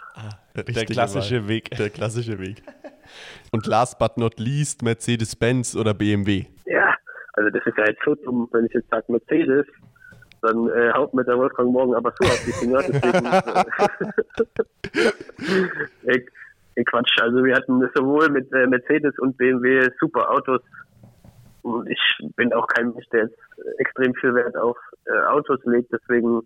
Der 0.55 0.67
Richtige 0.69 0.93
klassische 0.93 1.43
Wahl. 1.43 1.49
Weg. 1.49 1.71
Der 1.71 1.91
klassische 1.91 2.39
Weg. 2.39 2.63
Und 3.51 3.67
last 3.67 3.99
but 3.99 4.17
not 4.17 4.39
least 4.39 4.83
Mercedes-Benz 4.83 5.77
oder 5.77 5.93
BMW? 5.93 6.47
Ja, 6.65 6.95
also 7.35 7.51
das 7.51 7.67
ist 7.67 7.77
ja 7.77 7.87
jetzt 7.87 8.01
so 8.05 8.15
dumm, 8.15 8.49
wenn 8.53 8.67
ich 8.67 8.73
jetzt 8.73 8.89
sage 8.91 9.05
Mercedes, 9.09 9.67
dann 10.43 10.69
äh, 10.71 10.93
haut 10.93 11.15
mir 11.15 11.25
der 11.25 11.39
Wolfgang 11.39 11.71
morgen 11.71 11.95
aber 11.95 12.13
so 12.19 12.27
auf 12.27 12.45
die 12.45 12.53
Finger. 12.53 12.83
Deswegen, 12.89 13.27
äh, 16.07 16.13
äh, 16.17 16.25
äh, 16.75 16.85
Quatsch, 16.85 17.21
also 17.21 17.45
wir 17.45 17.55
hatten 17.55 17.81
sowohl 17.95 18.29
mit 18.29 18.53
äh, 18.53 18.67
Mercedes 18.67 19.19
und 19.19 19.37
BMW 19.37 19.89
super 20.01 20.31
Autos. 20.31 20.61
Und 21.63 21.89
ich 21.89 22.01
bin 22.37 22.53
auch 22.53 22.67
kein 22.67 22.93
Mensch, 22.93 23.07
der 23.13 23.25
jetzt 23.25 23.39
extrem 23.79 24.15
viel 24.15 24.35
Wert 24.35 24.57
auf 24.57 24.77
äh, 25.07 25.27
Autos 25.29 25.61
legt, 25.65 25.93
deswegen 25.93 26.43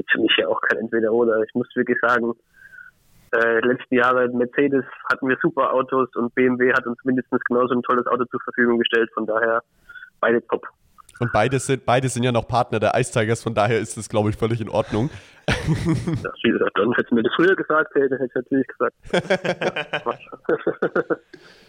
gibt 0.00 0.12
für 0.12 0.20
mich 0.20 0.32
ja 0.38 0.48
auch 0.48 0.60
kein 0.62 0.78
Entweder-Oder. 0.78 1.42
Ich 1.42 1.54
muss 1.54 1.68
wirklich 1.74 1.98
sagen, 2.00 2.32
äh, 3.32 3.60
letzten 3.60 3.94
Jahre 3.94 4.28
Mercedes 4.28 4.84
hatten 5.10 5.28
wir 5.28 5.36
super 5.42 5.72
Autos 5.72 6.08
und 6.16 6.34
BMW 6.34 6.72
hat 6.72 6.86
uns 6.86 6.98
mindestens 7.04 7.40
genauso 7.44 7.74
ein 7.74 7.82
tolles 7.82 8.06
Auto 8.06 8.24
zur 8.24 8.40
Verfügung 8.40 8.78
gestellt. 8.78 9.10
Von 9.14 9.26
daher 9.26 9.62
beide 10.20 10.44
top. 10.48 10.66
Und 11.20 11.30
beide 11.32 11.58
sind, 11.58 11.84
beide 11.84 12.08
sind 12.08 12.22
ja 12.22 12.32
noch 12.32 12.48
Partner 12.48 12.80
der 12.80 12.98
Ice 12.98 13.12
Tigers, 13.12 13.42
von 13.42 13.54
daher 13.54 13.78
ist 13.78 13.98
das, 13.98 14.08
glaube 14.08 14.30
ich, 14.30 14.36
völlig 14.36 14.60
in 14.60 14.70
Ordnung. 14.70 15.10
Ja, 15.50 16.30
wie 16.44 16.52
gesagt, 16.52 16.78
dann 16.78 16.92
hättest 16.92 17.10
du 17.10 17.16
mir 17.16 17.24
das 17.24 17.32
früher 17.34 17.56
gesagt, 17.56 17.92
hätte 17.96 18.24
ich 18.24 18.34
natürlich 18.34 18.68
gesagt. 18.68 18.94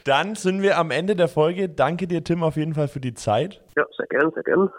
Dann 0.06 0.36
sind 0.36 0.62
wir 0.62 0.78
am 0.78 0.92
Ende 0.92 1.16
der 1.16 1.28
Folge. 1.28 1.68
Danke 1.68 2.06
dir, 2.06 2.24
Tim, 2.24 2.44
auf 2.44 2.58
jeden 2.58 2.76
Fall 2.76 2.88
für 2.88 3.00
die 3.00 3.16
Zeit. 3.16 3.60
ja, 3.76 3.84
sehr 3.98 4.06
gern, 4.08 4.32
sehr 4.34 4.44
gern. 4.44 4.70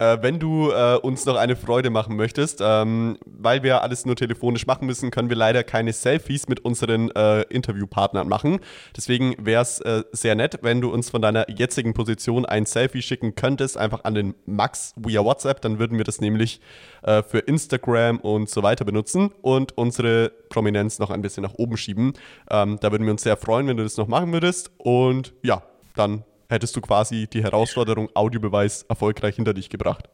Äh, 0.00 0.22
wenn 0.22 0.38
du 0.38 0.70
äh, 0.70 0.96
uns 0.96 1.26
noch 1.26 1.36
eine 1.36 1.56
Freude 1.56 1.90
machen 1.90 2.16
möchtest, 2.16 2.60
ähm, 2.62 3.18
weil 3.26 3.62
wir 3.62 3.82
alles 3.82 4.06
nur 4.06 4.16
telefonisch 4.16 4.66
machen 4.66 4.86
müssen, 4.86 5.10
können 5.10 5.28
wir 5.28 5.36
leider 5.36 5.62
keine 5.62 5.92
Selfies 5.92 6.48
mit 6.48 6.64
unseren 6.64 7.10
äh, 7.10 7.42
Interviewpartnern 7.42 8.26
machen. 8.26 8.60
Deswegen 8.96 9.34
wäre 9.38 9.60
es 9.60 9.78
äh, 9.80 10.02
sehr 10.12 10.34
nett, 10.34 10.60
wenn 10.62 10.80
du 10.80 10.90
uns 10.90 11.10
von 11.10 11.20
deiner 11.20 11.50
jetzigen 11.50 11.92
Position 11.92 12.46
ein 12.46 12.64
Selfie 12.64 13.02
schicken 13.02 13.34
könntest, 13.34 13.76
einfach 13.76 14.04
an 14.04 14.14
den 14.14 14.34
Max 14.46 14.94
via 14.96 15.22
WhatsApp. 15.22 15.60
Dann 15.60 15.78
würden 15.78 15.98
wir 15.98 16.04
das 16.04 16.22
nämlich 16.22 16.62
äh, 17.02 17.22
für 17.22 17.40
Instagram 17.40 18.20
und 18.20 18.48
so 18.48 18.62
weiter 18.62 18.86
benutzen 18.86 19.30
und 19.42 19.76
unsere 19.76 20.32
Prominenz 20.48 20.98
noch 20.98 21.10
ein 21.10 21.20
bisschen 21.20 21.42
nach 21.42 21.54
oben 21.54 21.76
schieben. 21.76 22.14
Ähm, 22.50 22.78
da 22.80 22.90
würden 22.90 23.04
wir 23.04 23.12
uns 23.12 23.22
sehr 23.22 23.36
freuen, 23.36 23.66
wenn 23.66 23.76
du 23.76 23.82
das 23.82 23.98
noch 23.98 24.08
machen 24.08 24.32
würdest. 24.32 24.70
Und 24.78 25.34
ja, 25.42 25.62
dann 25.94 26.24
hättest 26.50 26.76
du 26.76 26.80
quasi 26.80 27.26
die 27.26 27.42
Herausforderung 27.42 28.08
Audiobeweis 28.14 28.82
erfolgreich 28.82 29.36
hinter 29.36 29.54
dich 29.54 29.70
gebracht. 29.70 30.08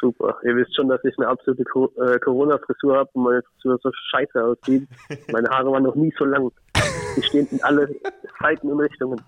Super. 0.00 0.36
Ihr 0.44 0.56
wisst 0.56 0.74
schon, 0.76 0.88
dass 0.88 1.02
ich 1.04 1.16
eine 1.18 1.28
absolute 1.28 1.64
Co 1.64 1.90
äh, 2.00 2.18
Corona-Frisur 2.18 2.96
habe 2.96 3.10
und 3.14 3.24
meine 3.24 3.42
Frisur 3.42 3.78
so 3.82 3.90
scheiße 4.10 4.44
aussieht. 4.44 4.88
Meine 5.32 5.48
Haare 5.48 5.70
waren 5.72 5.84
noch 5.84 5.94
nie 5.94 6.12
so 6.18 6.24
lang. 6.24 6.50
Die 7.16 7.22
stehen 7.22 7.48
in 7.50 7.62
alle 7.62 7.88
Seiten 8.40 8.70
und 8.70 8.80
Richtungen. 8.80 9.20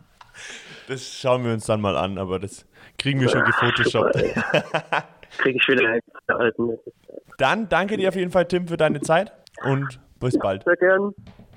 Das 0.89 1.03
schauen 1.03 1.45
wir 1.45 1.53
uns 1.53 1.67
dann 1.67 1.81
mal 1.81 1.97
an, 1.97 2.19
aber 2.19 2.39
das 2.39 2.67
kriegen 2.99 3.21
wir 3.21 3.29
schon 3.29 3.45
gefotoshoppt. 3.45 4.17
Kriege 5.39 5.59
ich 5.59 5.69
wieder 5.69 5.99
der 6.29 6.37
alten. 6.37 6.79
Dann 7.39 7.69
danke 7.69 7.97
dir 7.97 8.09
auf 8.09 8.17
jeden 8.17 8.31
Fall, 8.31 8.47
Tim, 8.47 8.69
für 8.69 8.77
deine 8.77 9.01
Zeit 9.01 9.33
und 9.65 9.99
bis 10.21 10.39
bald. 10.39 10.65
Sehr 10.65 10.77
gern. 10.77 11.13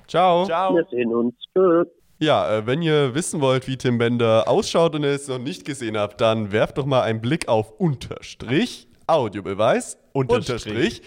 Ciao. 0.08 0.44
Ciao. 0.44 0.74
Wir 0.74 0.86
sehen 0.90 1.14
uns. 1.14 1.34
Tschüss. 1.54 1.86
Ja, 2.22 2.58
äh, 2.58 2.66
wenn 2.66 2.82
ihr 2.82 3.14
wissen 3.14 3.40
wollt, 3.40 3.66
wie 3.66 3.78
Tim 3.78 3.96
Bender 3.96 4.46
ausschaut 4.46 4.94
und 4.94 5.04
ihr 5.04 5.08
es 5.08 5.26
noch 5.26 5.38
nicht 5.38 5.64
gesehen 5.64 5.96
habt, 5.96 6.20
dann 6.20 6.52
werft 6.52 6.76
doch 6.76 6.84
mal 6.84 7.00
einen 7.00 7.22
Blick 7.22 7.48
auf 7.48 7.72
Unterstrich, 7.80 8.88
Audiobeweis, 9.06 9.96
Unterstrich. 10.12 10.66
Unterstrich. 10.66 11.02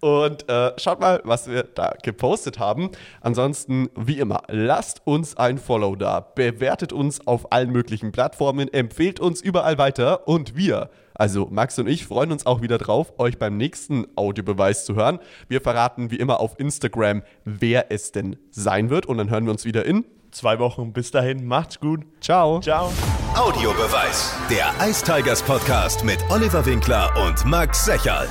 Und 0.00 0.46
äh, 0.50 0.72
schaut 0.76 1.00
mal, 1.00 1.22
was 1.24 1.48
wir 1.48 1.62
da 1.62 1.94
gepostet 2.02 2.58
haben. 2.58 2.90
Ansonsten, 3.22 3.88
wie 3.96 4.18
immer, 4.18 4.42
lasst 4.48 5.00
uns 5.06 5.38
ein 5.38 5.56
Follow 5.56 5.96
da, 5.96 6.20
bewertet 6.20 6.92
uns 6.92 7.26
auf 7.26 7.50
allen 7.50 7.70
möglichen 7.70 8.12
Plattformen, 8.12 8.70
empfehlt 8.70 9.20
uns 9.20 9.40
überall 9.40 9.78
weiter 9.78 10.28
und 10.28 10.54
wir, 10.54 10.90
also 11.14 11.48
Max 11.50 11.78
und 11.78 11.88
ich, 11.88 12.06
freuen 12.06 12.30
uns 12.30 12.44
auch 12.44 12.60
wieder 12.60 12.76
drauf, 12.76 13.14
euch 13.16 13.38
beim 13.38 13.56
nächsten 13.56 14.06
Audiobeweis 14.16 14.84
zu 14.84 14.96
hören. 14.96 15.18
Wir 15.48 15.62
verraten 15.62 16.10
wie 16.10 16.16
immer 16.16 16.40
auf 16.40 16.60
Instagram, 16.60 17.22
wer 17.46 17.90
es 17.90 18.12
denn 18.12 18.36
sein 18.50 18.90
wird 18.90 19.06
und 19.06 19.16
dann 19.16 19.30
hören 19.30 19.46
wir 19.46 19.52
uns 19.52 19.64
wieder 19.64 19.86
in 19.86 20.04
Zwei 20.38 20.60
Wochen. 20.60 20.92
Bis 20.92 21.10
dahin. 21.10 21.44
Macht's 21.46 21.80
gut. 21.80 22.02
Ciao. 22.20 22.60
Ciao. 22.60 22.92
Audiobeweis. 23.34 24.32
Der 24.48 24.72
Ice 24.88 25.04
Tigers 25.04 25.42
Podcast 25.42 26.04
mit 26.04 26.18
Oliver 26.30 26.64
Winkler 26.64 27.12
und 27.26 27.44
Max 27.44 27.84
Secherl. 27.84 28.28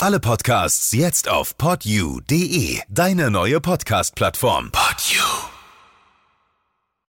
Alle 0.00 0.18
Podcasts 0.18 0.92
jetzt 0.92 1.28
auf 1.28 1.56
podyou.de, 1.56 2.80
deine 2.88 3.30
neue 3.30 3.60
Podcast-Plattform. 3.60 4.72